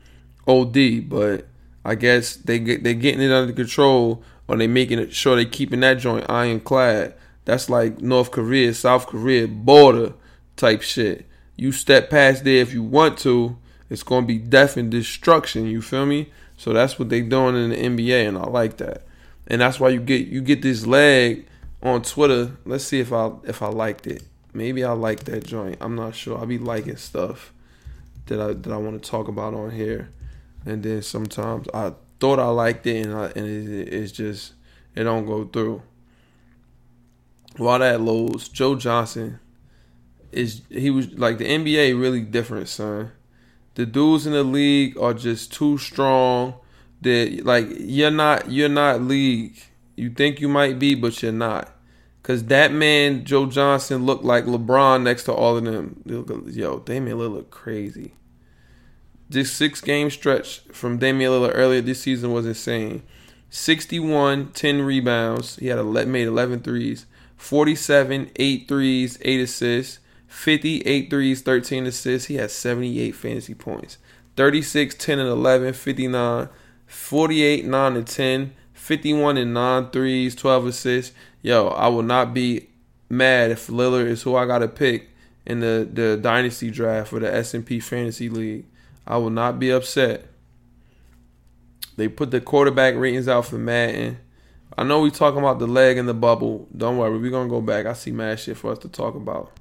OD. 0.48 1.08
But 1.08 1.48
I 1.86 1.96
guess 1.96 2.36
they 2.36 2.60
get 2.60 2.84
they 2.84 2.96
getting 2.96 3.22
it 3.22 3.32
under 3.32 3.54
control, 3.54 4.24
or 4.48 4.58
they 4.58 4.68
making 4.68 5.00
it 5.00 5.14
sure 5.14 5.36
they 5.36 5.46
keeping 5.46 5.82
that 5.82 6.00
joint 6.00 6.30
ironclad. 6.30 7.14
That's 7.46 7.70
like 7.70 8.02
North 8.02 8.32
Korea, 8.32 8.74
South 8.74 9.08
Korea 9.08 9.48
border 9.48 10.14
type 10.56 10.82
shit. 10.82 11.26
You 11.56 11.72
step 11.72 12.10
past 12.10 12.44
there 12.44 12.62
if 12.62 12.74
you 12.74 12.84
want 12.84 13.18
to, 13.20 13.58
it's 13.90 14.04
gonna 14.04 14.26
be 14.26 14.38
death 14.38 14.78
and 14.78 14.92
destruction. 14.92 15.66
You 15.68 15.82
feel 15.82 16.06
me? 16.06 16.32
So 16.58 16.74
that's 16.74 16.98
what 16.98 17.10
they 17.10 17.22
doing 17.22 17.56
in 17.56 17.70
the 17.70 17.78
NBA, 17.78 18.28
and 18.28 18.38
I 18.38 18.48
like 18.48 18.78
that 18.78 19.07
and 19.48 19.62
that's 19.62 19.80
why 19.80 19.90
you 19.90 20.00
get 20.00 20.28
you 20.28 20.42
get 20.42 20.62
this 20.62 20.86
lag 20.86 21.46
on 21.82 22.02
Twitter. 22.02 22.58
Let's 22.66 22.84
see 22.84 23.00
if 23.00 23.14
I 23.14 23.32
if 23.46 23.62
I 23.62 23.68
liked 23.68 24.08
it. 24.08 24.24
Maybe 24.54 24.84
I 24.84 24.92
like 24.92 25.22
that 25.26 25.46
joint. 25.46 25.78
I'm 25.82 25.96
not 25.96 26.16
sure. 26.16 26.38
I'll 26.38 26.46
be 26.46 26.58
liking 26.58 26.98
stuff 26.98 27.54
that 28.28 28.40
I 28.40 28.54
that 28.54 28.72
I 28.72 28.78
want 28.78 29.02
to 29.02 29.10
talk 29.10 29.28
about 29.28 29.54
on 29.54 29.72
here, 29.72 30.10
and 30.66 30.84
then 30.84 31.02
sometimes 31.02 31.68
I 31.74 31.94
thought 32.20 32.40
I 32.40 32.48
liked 32.48 32.86
it 32.88 33.06
and 33.06 33.16
I, 33.16 33.26
and 33.36 33.46
it, 33.46 33.94
it's 33.94 34.12
just 34.12 34.54
it 34.96 35.04
don't 35.04 35.26
go 35.26 35.46
through. 35.46 35.82
While 37.56 37.80
that 37.80 38.02
loads, 38.02 38.50
Joe 38.50 38.76
Johnson 38.76 39.40
is 40.32 40.62
he 40.70 40.90
was 40.90 41.14
like 41.14 41.38
the 41.38 41.46
NBA 41.46 42.00
really 42.00 42.22
different, 42.22 42.68
son. 42.68 43.12
The 43.76 43.86
dudes 43.86 44.26
in 44.26 44.34
the 44.34 44.44
league 44.44 44.98
are 44.98 45.14
just 45.14 45.54
too 45.54 45.78
strong 45.78 46.56
that 47.02 47.42
like 47.44 47.68
you're 47.78 48.12
not 48.12 48.52
you're 48.52 48.70
not 48.70 49.02
league. 49.02 49.58
You 49.96 50.10
think 50.10 50.40
you 50.40 50.48
might 50.48 50.80
be, 50.80 50.96
but 50.96 51.22
you're 51.22 51.32
not. 51.32 51.74
Cause 52.24 52.44
that 52.46 52.74
man 52.74 53.24
Joe 53.24 53.46
Johnson 53.46 54.06
looked 54.06 54.26
like 54.26 54.46
LeBron 54.46 55.04
next 55.04 55.24
to 55.24 55.34
all 55.34 55.58
of 55.58 55.64
them. 55.64 56.02
Yo, 56.06 56.80
Damian 56.80 57.18
Lillard 57.18 57.50
crazy. 57.50 58.14
This 59.30 59.52
six 59.52 59.82
game 59.82 60.10
stretch 60.10 60.60
from 60.72 60.98
Damian 60.98 61.32
Lillard 61.32 61.52
earlier 61.54 61.82
this 61.82 62.02
season 62.02 62.32
was 62.32 62.46
insane. 62.46 63.04
61, 63.50 64.52
10 64.52 64.82
rebounds. 64.82 65.56
He 65.58 65.68
had 65.68 65.80
a, 65.80 65.84
made 65.84 66.28
11 66.28 66.62
threes. 66.62 67.06
47, 67.38 68.32
8 68.36 68.68
threes, 68.68 69.18
8 69.22 69.42
assists. 69.42 70.00
50, 70.28 70.82
8 70.82 71.10
threes, 71.10 71.42
13 71.42 71.86
assists. 71.86 72.28
He 72.28 72.36
had 72.36 72.52
78 72.52 73.12
fantasy 73.16 73.54
points. 73.54 73.98
36, 74.36 74.96
10 74.96 75.20
and 75.20 75.30
11, 75.30 75.74
59, 75.74 76.50
48, 76.88 77.66
9 77.66 77.96
and 77.96 78.08
10, 78.08 78.54
51 78.74 79.38
and 79.38 79.54
9 79.54 79.90
threes, 79.92 80.36
12 80.36 80.68
assists. 80.68 81.16
Yo, 81.42 81.68
I 81.68 81.88
will 81.90 82.04
not 82.04 82.34
be 82.34 82.70
mad 83.10 83.52
if 83.52 83.68
Lillard 83.68 84.08
is 84.08 84.24
who 84.24 84.36
I 84.36 84.46
got 84.46 84.60
to 84.60 84.68
pick 84.68 85.10
in 85.46 85.60
the, 85.60 85.88
the 85.92 86.18
dynasty 86.18 86.72
draft 86.72 87.10
for 87.10 87.20
the 87.20 87.34
S&P 87.34 87.80
Fantasy 87.80 88.30
League. 88.30 88.66
I 89.06 89.18
will 89.18 89.30
not 89.30 89.60
be 89.60 89.72
upset. 89.72 90.26
They 91.96 92.08
put 92.08 92.32
the 92.32 92.42
quarterback 92.42 92.96
ratings 92.96 93.28
out 93.28 93.46
for 93.46 93.58
Madden. 93.58 94.20
I 94.78 94.84
know 94.84 95.02
we 95.02 95.10
talking 95.10 95.40
about 95.40 95.60
the 95.60 95.68
leg 95.68 95.98
and 95.98 96.08
the 96.08 96.14
bubble. 96.14 96.68
Don't 96.76 96.98
worry, 96.98 97.18
we're 97.18 97.32
gonna 97.32 97.50
go 97.50 97.62
back. 97.62 97.86
I 97.86 97.94
see 97.94 98.12
mad 98.12 98.40
shit 98.40 98.58
for 98.58 98.72
us 98.72 98.80
to 98.80 98.90
talk 98.90 99.16
about. 99.16 99.52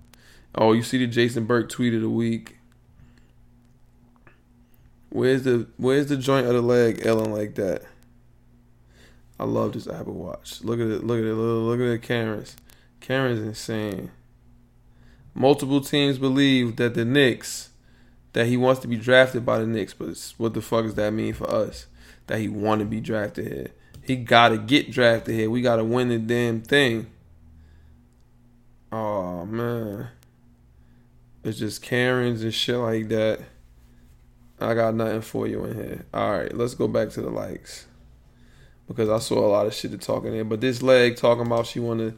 Oh, 0.54 0.72
you 0.72 0.82
see 0.82 0.98
the 0.98 1.06
Jason 1.06 1.44
Burke 1.44 1.70
tweet 1.70 1.94
of 1.94 2.02
the 2.02 2.10
week. 2.10 2.56
Where's 5.16 5.44
the 5.44 5.66
where's 5.78 6.08
the 6.08 6.18
joint 6.18 6.46
of 6.46 6.52
the 6.52 6.60
leg 6.60 7.06
Ellen 7.06 7.32
like 7.32 7.54
that? 7.54 7.80
I 9.40 9.44
love 9.44 9.72
this 9.72 9.88
Apple 9.88 10.12
Watch. 10.12 10.62
Look 10.62 10.78
at 10.78 10.88
it, 10.88 11.04
look 11.04 11.18
at 11.18 11.24
it, 11.24 11.32
look 11.32 11.80
at 11.80 11.88
the 11.88 11.98
cameras. 11.98 12.54
Cameras 13.00 13.38
insane. 13.38 14.10
Multiple 15.32 15.80
teams 15.80 16.18
believe 16.18 16.76
that 16.76 16.92
the 16.92 17.06
Knicks 17.06 17.70
that 18.34 18.44
he 18.44 18.58
wants 18.58 18.82
to 18.82 18.88
be 18.88 18.96
drafted 18.98 19.46
by 19.46 19.58
the 19.58 19.66
Knicks, 19.66 19.94
but 19.94 20.34
what 20.36 20.52
the 20.52 20.60
fuck 20.60 20.84
does 20.84 20.96
that 20.96 21.14
mean 21.14 21.32
for 21.32 21.50
us? 21.50 21.86
That 22.26 22.38
he 22.38 22.48
want 22.48 22.80
to 22.80 22.84
be 22.84 23.00
drafted 23.00 23.46
here. 23.46 23.68
He 24.02 24.16
gotta 24.16 24.58
get 24.58 24.90
drafted 24.90 25.34
here. 25.34 25.48
We 25.48 25.62
gotta 25.62 25.82
win 25.82 26.10
the 26.10 26.18
damn 26.18 26.60
thing. 26.60 27.06
Oh 28.92 29.46
man. 29.46 30.08
It's 31.42 31.58
just 31.58 31.80
Karens 31.80 32.42
and 32.42 32.52
shit 32.52 32.76
like 32.76 33.08
that. 33.08 33.40
I 34.60 34.74
got 34.74 34.94
nothing 34.94 35.20
for 35.20 35.46
you 35.46 35.64
in 35.64 35.74
here. 35.74 36.06
Alright, 36.14 36.56
let's 36.56 36.74
go 36.74 36.88
back 36.88 37.10
to 37.10 37.22
the 37.22 37.30
likes. 37.30 37.86
Because 38.88 39.08
I 39.08 39.18
saw 39.18 39.44
a 39.44 39.50
lot 39.50 39.66
of 39.66 39.74
shit 39.74 39.90
to 39.90 39.98
talk 39.98 40.24
in 40.24 40.32
there. 40.32 40.44
But 40.44 40.60
this 40.60 40.82
leg 40.82 41.16
talking 41.16 41.46
about 41.46 41.66
she 41.66 41.80
wanna 41.80 42.14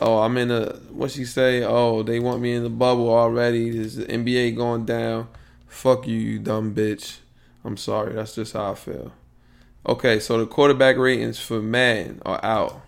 oh, 0.00 0.18
I'm 0.18 0.36
in 0.36 0.50
a 0.50 0.74
what 0.90 1.10
she 1.10 1.24
say? 1.24 1.62
Oh, 1.62 2.02
they 2.02 2.20
want 2.20 2.40
me 2.40 2.54
in 2.54 2.62
the 2.62 2.70
bubble 2.70 3.10
already. 3.10 3.70
This 3.70 3.96
NBA 3.96 4.56
going 4.56 4.84
down. 4.84 5.28
Fuck 5.66 6.06
you, 6.06 6.16
you 6.16 6.38
dumb 6.38 6.74
bitch. 6.74 7.18
I'm 7.64 7.76
sorry. 7.76 8.14
That's 8.14 8.34
just 8.34 8.52
how 8.52 8.72
I 8.72 8.74
feel. 8.74 9.12
Okay, 9.86 10.18
so 10.20 10.38
the 10.38 10.46
quarterback 10.46 10.96
ratings 10.96 11.38
for 11.38 11.60
Madden 11.60 12.22
are 12.24 12.42
out. 12.44 12.82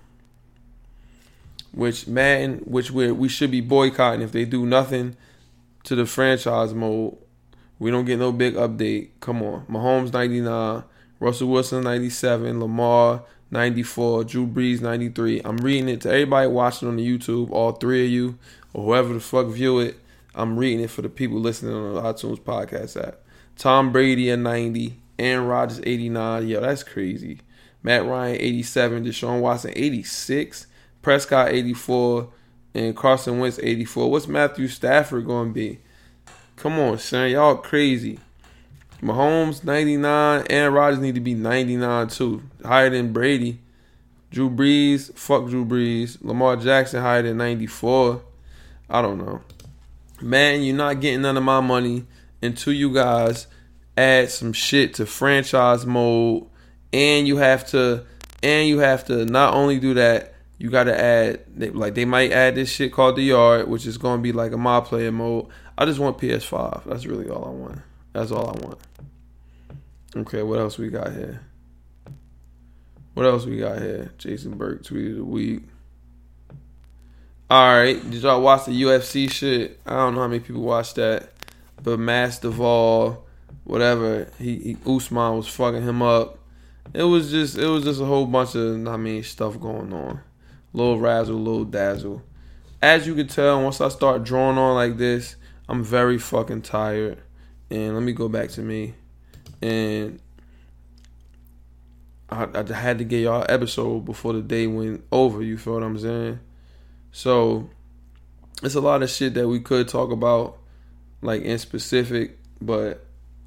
Which 1.73 2.07
Madden, 2.07 2.59
which 2.61 2.91
we 2.91 3.11
we 3.13 3.29
should 3.29 3.51
be 3.51 3.61
boycotting 3.61 4.23
if 4.23 4.33
they 4.33 4.45
do 4.45 4.65
nothing 4.65 5.17
to 5.85 5.95
the 5.95 6.07
franchise 6.07 6.73
mode. 6.73 7.17
We 7.79 7.91
don't 7.91 8.05
get 8.05 8.19
no 8.19 8.33
big 8.33 8.55
update. 8.55 9.11
Come 9.21 9.43
on, 9.43 9.67
Mahomes 9.67 10.13
99, 10.13 10.85
Russell 11.21 11.49
Wilson 11.49 11.85
97, 11.85 12.61
Lamar 12.61 13.25
94, 13.51 14.25
Drew 14.25 14.47
Brees 14.47 14.81
93. 14.81 15.43
I'm 15.45 15.59
reading 15.59 15.89
it 15.89 16.01
to 16.03 16.09
everybody 16.09 16.49
watching 16.49 16.89
on 16.89 16.97
the 16.97 17.07
YouTube, 17.07 17.51
all 17.51 17.73
three 17.73 18.07
of 18.07 18.11
you, 18.11 18.39
or 18.73 18.85
whoever 18.85 19.13
the 19.15 19.21
fuck 19.21 19.47
view 19.49 19.79
it. 19.79 19.99
I'm 20.35 20.59
reading 20.59 20.81
it 20.81 20.91
for 20.91 21.03
the 21.03 21.09
people 21.09 21.39
listening 21.39 21.75
on 21.75 21.95
the 21.95 22.03
iTunes 22.03 22.41
podcast 22.41 23.03
app. 23.03 23.21
Tom 23.57 23.91
Brady 23.91 24.31
at 24.31 24.39
90, 24.39 24.97
Aaron 25.19 25.47
Rodgers 25.47 25.81
89. 25.83 26.47
Yo, 26.47 26.61
that's 26.61 26.83
crazy. 26.83 27.41
Matt 27.83 28.05
Ryan 28.05 28.37
87. 28.41 29.05
Deshaun 29.05 29.41
Watson 29.41 29.73
86. 29.75 30.67
Prescott 31.03 31.53
84. 31.53 32.29
And 32.75 32.97
Carson 32.97 33.39
Wentz 33.39 33.59
84. 33.63 34.11
What's 34.11 34.29
Matthew 34.29 34.69
Stafford 34.69 35.25
going 35.25 35.49
to 35.49 35.55
be? 35.55 35.79
Come 36.57 36.79
on, 36.79 36.99
son. 36.99 37.31
Y'all 37.31 37.57
crazy. 37.57 38.19
Mahomes 39.03 39.63
99. 39.63 40.47
Aaron 40.49 40.75
Rodgers 40.75 41.01
need 41.01 41.15
to 41.15 41.21
be 41.21 41.35
99 41.35 42.09
too. 42.09 42.43
Higher 42.65 42.91
than 42.91 43.13
Brady. 43.13 43.61
Drew 44.31 44.51
Brees. 44.51 45.17
Fuck 45.17 45.49
Drew 45.49 45.65
Brees. 45.65 46.19
Lamar 46.23 46.57
Jackson 46.57 47.03
higher 47.03 47.23
than 47.23 47.37
94. 47.37 48.23
I 48.89 49.03
don't 49.03 49.19
know. 49.19 49.43
Man, 50.21 50.63
you're 50.63 50.77
not 50.77 51.01
getting 51.01 51.23
none 51.23 51.37
of 51.37 51.43
my 51.43 51.61
money 51.61 52.07
until 52.43 52.73
you 52.73 52.93
guys 52.93 53.47
add 53.97 54.31
some 54.31 54.53
shit 54.53 54.95
to 54.95 55.07
franchise 55.07 55.87
mode 55.87 56.47
and 56.93 57.27
you 57.27 57.39
have 57.39 57.67
to 57.67 58.05
and 58.43 58.69
you 58.69 58.79
have 58.79 59.05
to 59.05 59.25
not 59.25 59.55
only 59.55 59.79
do 59.79 59.95
that 59.95 60.35
you 60.59 60.71
got 60.71 60.85
to 60.85 60.99
add 60.99 61.41
like 61.75 61.95
they 61.95 62.05
might 62.05 62.31
add 62.31 62.55
this 62.55 62.71
shit 62.71 62.93
called 62.93 63.17
the 63.17 63.23
yard 63.23 63.69
which 63.69 63.87
is 63.87 63.97
to 63.97 64.19
be 64.19 64.33
like 64.33 64.53
a 64.53 64.57
my 64.57 64.81
player 64.81 65.11
mode 65.11 65.47
i 65.79 65.85
just 65.85 65.99
want 65.99 66.19
ps5 66.19 66.85
that's 66.85 67.07
really 67.07 67.29
all 67.29 67.45
i 67.45 67.51
want 67.51 67.81
that's 68.13 68.31
all 68.31 68.49
i 68.49 68.67
want 68.67 68.79
okay 70.17 70.43
what 70.43 70.59
else 70.59 70.79
we 70.79 70.89
got 70.89 71.13
here 71.13 71.43
what 73.15 73.27
else 73.27 73.45
we 73.47 73.59
got 73.59 73.81
here 73.81 74.13
jason 74.19 74.57
burke 74.57 74.83
tweeted 74.83 75.19
a 75.19 75.25
week 75.25 75.63
all 77.51 77.77
right 77.77 78.11
did 78.11 78.23
y'all 78.23 78.41
watch 78.41 78.67
the 78.67 78.83
ufc 78.83 79.31
shit 79.31 79.79
i 79.87 79.91
don't 79.91 80.15
know 80.15 80.21
how 80.21 80.29
many 80.29 80.41
people 80.41 80.63
watched 80.63 80.97
that 80.97 81.33
but 81.83 81.99
Masvidal 81.99 83.19
whatever. 83.67 84.29
He, 84.39 84.57
he 84.57 84.77
Usman 84.87 85.37
was 85.37 85.49
fucking 85.49 85.83
him 85.83 86.01
up. 86.01 86.39
It 86.95 87.03
was 87.03 87.31
just 87.31 87.59
it 87.59 87.67
was 87.67 87.85
just 87.85 88.01
a 88.01 88.05
whole 88.05 88.27
bunch 88.27 88.55
of 88.55 88.87
I 88.87 88.97
mean 88.97 89.23
stuff 89.23 89.61
going 89.61 89.93
on. 89.93 90.21
Little 90.73 90.99
razzle, 90.99 91.37
little 91.37 91.65
dazzle. 91.65 92.23
As 92.81 93.07
you 93.07 93.15
can 93.15 93.27
tell, 93.27 93.63
once 93.63 93.81
I 93.81 93.89
start 93.89 94.25
drawing 94.25 94.59
on 94.59 94.75
like 94.75 94.97
this, 94.97 95.37
I'm 95.69 95.83
very 95.83 96.19
fucking 96.19 96.63
tired. 96.63 97.19
And 97.71 97.95
let 97.95 98.03
me 98.03 98.13
go 98.13 98.29
back 98.29 98.51
to 98.51 98.63
me. 98.63 98.95
And 99.61 100.21
I, 102.29 102.47
I 102.55 102.73
had 102.73 102.99
to 102.99 103.05
get 103.05 103.23
y'all 103.23 103.47
episode 103.49 104.05
before 104.05 104.33
the 104.33 104.43
day 104.43 104.67
went 104.67 105.05
over. 105.11 105.43
You 105.43 105.59
feel 105.59 105.75
what 105.75 105.83
I'm 105.83 105.99
saying? 105.99 106.41
So 107.13 107.71
it's 108.63 108.75
a 108.75 108.81
lot 108.81 109.03
of 109.03 109.11
shit 109.11 109.35
that 109.35 109.49
we 109.49 109.61
could 109.61 109.89
talk 109.89 110.11
about, 110.11 110.59
like 111.23 111.43
in 111.43 111.59
specific, 111.59 112.39
but 112.61 113.05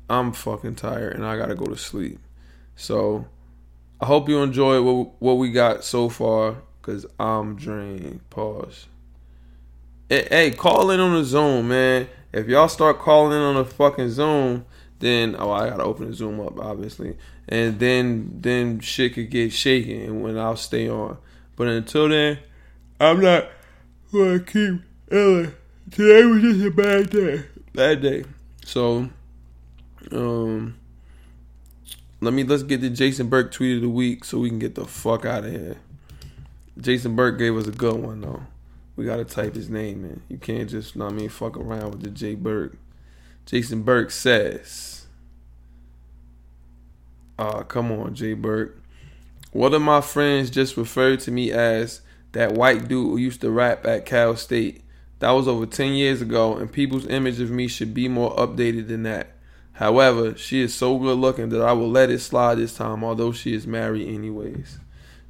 I'm 0.09 0.33
fucking 0.33 0.75
tired 0.75 1.15
and 1.15 1.25
I 1.25 1.37
gotta 1.37 1.55
go 1.55 1.65
to 1.65 1.77
sleep. 1.77 2.19
So 2.75 3.27
I 4.01 4.05
hope 4.05 4.29
you 4.29 4.41
enjoy 4.41 4.81
what 4.81 5.13
what 5.19 5.33
we 5.33 5.51
got 5.51 5.83
so 5.83 6.09
far, 6.09 6.57
cause 6.81 7.05
I'm 7.19 7.55
drained. 7.55 8.27
Pause. 8.29 8.87
Hey, 10.09 10.49
call 10.49 10.89
in 10.89 10.99
on 10.99 11.13
the 11.13 11.23
Zoom, 11.23 11.67
man. 11.67 12.09
If 12.33 12.47
y'all 12.47 12.67
start 12.67 12.97
calling 12.97 13.37
in 13.37 13.43
on 13.43 13.55
the 13.55 13.65
fucking 13.65 14.09
Zoom, 14.09 14.65
then 14.97 15.35
oh 15.37 15.51
I 15.51 15.69
gotta 15.69 15.83
open 15.83 16.09
the 16.09 16.15
Zoom 16.15 16.39
up 16.39 16.59
obviously, 16.59 17.15
and 17.47 17.77
then 17.79 18.39
then 18.41 18.79
shit 18.79 19.13
could 19.13 19.29
get 19.29 19.53
shaken, 19.53 20.01
and 20.01 20.23
when 20.23 20.35
I'll 20.35 20.55
stay 20.55 20.89
on. 20.89 21.19
But 21.55 21.67
until 21.67 22.09
then, 22.09 22.39
I'm 22.99 23.21
not 23.21 23.49
gonna 24.11 24.39
keep. 24.39 24.81
Ella. 25.11 25.51
Today 25.91 26.25
was 26.25 26.41
just 26.41 26.65
a 26.65 26.71
bad 26.71 27.09
day. 27.11 27.45
Bad 27.73 28.01
day. 28.01 28.25
So 28.65 29.09
um, 30.11 30.75
let 32.19 32.33
me 32.33 32.43
let's 32.43 32.63
get 32.63 32.81
the 32.81 32.89
Jason 32.89 33.29
Burke 33.29 33.51
tweet 33.51 33.75
of 33.75 33.81
the 33.83 33.89
week 33.89 34.23
so 34.25 34.39
we 34.39 34.49
can 34.49 34.59
get 34.59 34.73
the 34.73 34.85
fuck 34.85 35.25
out 35.25 35.45
of 35.45 35.51
here. 35.51 35.77
Jason 36.79 37.15
Burke 37.15 37.37
gave 37.37 37.55
us 37.55 37.67
a 37.67 37.71
good 37.71 37.95
one 37.95 38.21
though. 38.21 38.41
We 38.99 39.05
gotta 39.05 39.23
type 39.23 39.55
his 39.55 39.69
name 39.69 40.03
in. 40.03 40.23
You 40.27 40.37
can't 40.37 40.69
just, 40.69 40.93
you 40.93 40.99
know 40.99 41.07
I 41.07 41.11
mean, 41.11 41.29
fuck 41.29 41.55
around 41.55 41.91
with 41.91 42.03
the 42.03 42.09
J 42.09 42.35
Burke. 42.35 42.77
Jason 43.45 43.83
Burke 43.83 44.11
says, 44.11 45.07
"Ah, 47.37 47.59
uh, 47.59 47.63
come 47.63 47.93
on, 47.93 48.13
J 48.13 48.33
Burke. 48.33 48.83
One 49.53 49.73
of 49.73 49.81
my 49.81 50.01
friends 50.01 50.49
just 50.49 50.75
referred 50.75 51.21
to 51.21 51.31
me 51.31 51.49
as 51.49 52.01
that 52.33 52.55
white 52.55 52.89
dude 52.89 53.11
who 53.11 53.15
used 53.15 53.39
to 53.39 53.49
rap 53.49 53.85
at 53.85 54.05
Cal 54.05 54.35
State. 54.35 54.83
That 55.19 55.31
was 55.31 55.47
over 55.47 55.65
10 55.65 55.93
years 55.93 56.21
ago, 56.21 56.57
and 56.57 56.69
people's 56.69 57.07
image 57.07 57.39
of 57.39 57.49
me 57.49 57.69
should 57.69 57.93
be 57.93 58.09
more 58.09 58.35
updated 58.35 58.89
than 58.89 59.03
that. 59.03 59.29
However, 59.71 60.35
she 60.35 60.59
is 60.59 60.75
so 60.75 60.97
good 60.97 61.19
looking 61.19 61.47
that 61.51 61.61
I 61.61 61.71
will 61.71 61.89
let 61.89 62.09
it 62.09 62.19
slide 62.19 62.55
this 62.55 62.75
time, 62.75 63.05
although 63.05 63.31
she 63.31 63.53
is 63.53 63.65
married 63.65 64.13
anyways. 64.13 64.77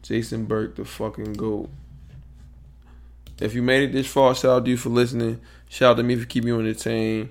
Jason 0.01 0.45
Burke, 0.45 0.75
the 0.75 0.85
fucking 0.85 1.33
goat. 1.33 1.69
If 3.39 3.53
you 3.53 3.61
made 3.61 3.83
it 3.83 3.93
this 3.93 4.07
far, 4.07 4.35
shout 4.35 4.51
out 4.51 4.65
to 4.65 4.71
you 4.71 4.77
for 4.77 4.89
listening. 4.89 5.39
Shout 5.69 5.91
out 5.91 5.97
to 5.97 6.03
me 6.03 6.15
for 6.15 6.25
keeping 6.25 6.49
you 6.49 6.59
entertained. 6.59 7.29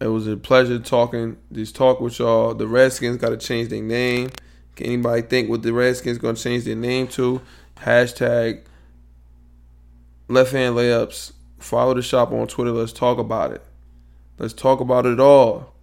It 0.00 0.08
was 0.08 0.26
a 0.26 0.36
pleasure 0.36 0.78
talking 0.78 1.36
this 1.50 1.72
talk 1.72 2.00
with 2.00 2.18
y'all. 2.18 2.54
The 2.54 2.66
Redskins 2.66 3.18
got 3.18 3.30
to 3.30 3.36
change 3.36 3.68
their 3.68 3.82
name. 3.82 4.30
Can 4.76 4.86
anybody 4.86 5.22
think 5.22 5.48
what 5.48 5.62
the 5.62 5.72
Redskins 5.72 6.18
going 6.18 6.36
to 6.36 6.42
change 6.42 6.64
their 6.64 6.76
name 6.76 7.06
to? 7.08 7.40
Hashtag 7.76 8.62
left 10.28 10.52
hand 10.52 10.76
layups. 10.76 11.32
Follow 11.58 11.94
the 11.94 12.02
shop 12.02 12.32
on 12.32 12.46
Twitter. 12.46 12.70
Let's 12.70 12.92
talk 12.92 13.18
about 13.18 13.52
it. 13.52 13.62
Let's 14.38 14.54
talk 14.54 14.80
about 14.80 15.04
it 15.04 15.20
all. 15.20 15.74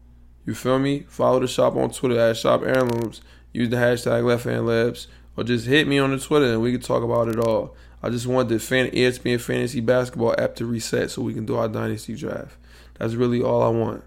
You 0.46 0.56
feel 0.56 0.80
me? 0.80 1.06
Follow 1.10 1.40
the 1.40 1.48
shop 1.48 1.76
on 1.76 1.92
Twitter 1.92 2.20
at 2.20 2.38
Shop 2.38 2.64
Heirlooms. 2.64 3.22
Use 3.54 3.70
the 3.70 3.76
hashtag 3.76 4.24
Left 4.24 4.46
Hand 4.46 4.66
Layups. 4.66 5.08
Or 5.36 5.44
just 5.44 5.68
hit 5.68 5.88
me 5.88 6.00
on 6.00 6.12
the 6.12 6.20
Twitter 6.20 6.54
and 6.54 6.62
we 6.62 6.72
can 6.72 6.82
talk 6.82 7.04
about 7.04 7.28
it 7.28 7.40
all. 7.40 7.76
I 8.04 8.10
just 8.10 8.28
want 8.28 8.50
the 8.50 8.60
fan, 8.60 8.92
ESPN 8.92 9.42
Fantasy 9.42 9.82
Basketball 9.82 10.36
app 10.38 10.56
to 10.56 10.66
reset 10.66 11.10
so 11.12 11.22
we 11.22 11.34
can 11.34 11.46
do 11.46 11.56
our 11.56 11.68
Dynasty 11.68 12.16
Draft. 12.16 12.56
That's 13.00 13.16
really 13.16 13.42
all 13.42 13.64
I 13.64 13.70
want. 13.70 14.04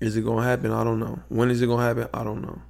Is 0.00 0.16
it 0.16 0.22
going 0.22 0.42
to 0.42 0.48
happen? 0.48 0.70
I 0.70 0.84
don't 0.84 1.00
know. 1.00 1.20
When 1.28 1.50
is 1.50 1.62
it 1.62 1.66
going 1.66 1.78
to 1.78 1.84
happen? 1.84 2.08
I 2.12 2.24
don't 2.24 2.42
know. 2.42 2.60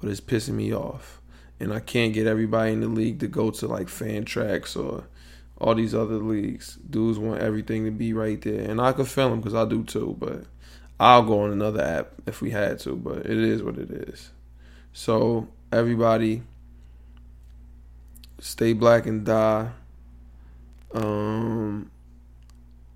But 0.00 0.10
it's 0.10 0.20
pissing 0.20 0.54
me 0.54 0.74
off. 0.74 1.20
and 1.62 1.72
I 1.72 1.78
can't 1.78 2.12
get 2.12 2.26
everybody 2.26 2.72
in 2.72 2.80
the 2.80 2.88
league 2.88 3.20
to 3.20 3.28
go 3.28 3.52
to 3.52 3.68
like 3.68 3.86
Fantrax 3.86 4.76
or 4.76 5.04
all 5.58 5.76
these 5.76 5.94
other 5.94 6.16
leagues. 6.16 6.76
Dudes 6.90 7.20
want 7.20 7.40
everything 7.40 7.84
to 7.84 7.92
be 7.92 8.12
right 8.12 8.40
there, 8.42 8.68
and 8.68 8.80
I 8.80 8.90
can 8.90 9.04
feel 9.04 9.30
them 9.30 9.40
because 9.40 9.54
I 9.54 9.64
do 9.64 9.84
too. 9.84 10.16
But 10.18 10.44
I'll 10.98 11.22
go 11.22 11.42
on 11.42 11.52
another 11.52 11.80
app 11.80 12.14
if 12.26 12.42
we 12.42 12.50
had 12.50 12.80
to. 12.80 12.96
But 12.96 13.18
it 13.18 13.38
is 13.38 13.62
what 13.62 13.78
it 13.78 13.90
is. 13.92 14.30
So 14.92 15.46
everybody, 15.70 16.42
stay 18.42 18.72
black 18.72 19.06
and 19.06 19.24
die. 19.24 19.70
Um, 20.92 21.90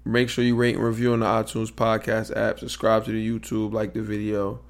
make 0.04 0.28
sure 0.28 0.44
you 0.44 0.56
rate 0.56 0.74
and 0.74 0.84
review 0.84 1.12
on 1.12 1.20
the 1.20 1.26
iTunes 1.26 1.72
podcast 1.72 2.36
app. 2.36 2.58
Subscribe 2.58 3.04
to 3.04 3.12
the 3.12 3.26
YouTube, 3.30 3.72
like 3.72 3.94
the 3.94 4.02
video, 4.02 4.60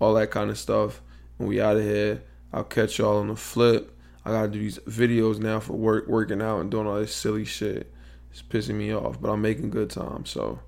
all 0.00 0.14
that 0.14 0.30
kind 0.30 0.50
of 0.50 0.58
stuff. 0.58 1.02
And 1.38 1.48
we 1.48 1.60
out 1.60 1.76
of 1.76 1.82
here. 1.82 2.22
I'll 2.52 2.64
catch 2.64 2.98
y'all 2.98 3.18
on 3.18 3.28
the 3.28 3.36
flip. 3.36 3.94
I 4.24 4.30
gotta 4.30 4.48
do 4.48 4.58
these 4.58 4.78
videos 4.78 5.38
now 5.38 5.60
for 5.60 5.74
work, 5.74 6.08
working 6.08 6.40
out 6.40 6.60
and 6.60 6.70
doing 6.70 6.86
all 6.86 6.98
this 6.98 7.14
silly 7.14 7.44
shit. 7.44 7.92
It's 8.30 8.42
pissing 8.42 8.76
me 8.76 8.94
off, 8.94 9.20
but 9.20 9.30
I'm 9.30 9.42
making 9.42 9.68
good 9.70 9.90
time. 9.90 10.24
So, 10.24 10.60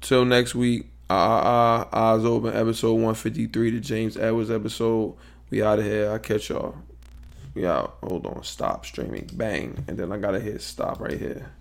till 0.00 0.24
next 0.24 0.54
week, 0.54 0.86
ah 1.08 1.88
ah 1.92 2.14
eyes 2.14 2.24
open, 2.24 2.54
episode 2.54 2.92
153, 2.92 3.70
the 3.72 3.80
James 3.80 4.16
Edwards 4.16 4.50
episode. 4.50 5.16
We 5.48 5.62
out 5.62 5.80
of 5.80 5.84
here. 5.84 6.12
I 6.12 6.18
catch 6.18 6.50
y'all. 6.50 6.76
We 7.54 7.66
out. 7.66 7.98
Hold 8.02 8.26
on. 8.26 8.42
Stop 8.44 8.86
streaming. 8.86 9.28
Bang. 9.34 9.84
And 9.88 9.98
then 9.98 10.12
I 10.12 10.18
gotta 10.18 10.40
hit 10.40 10.62
stop 10.62 11.00
right 11.00 11.18
here. 11.18 11.52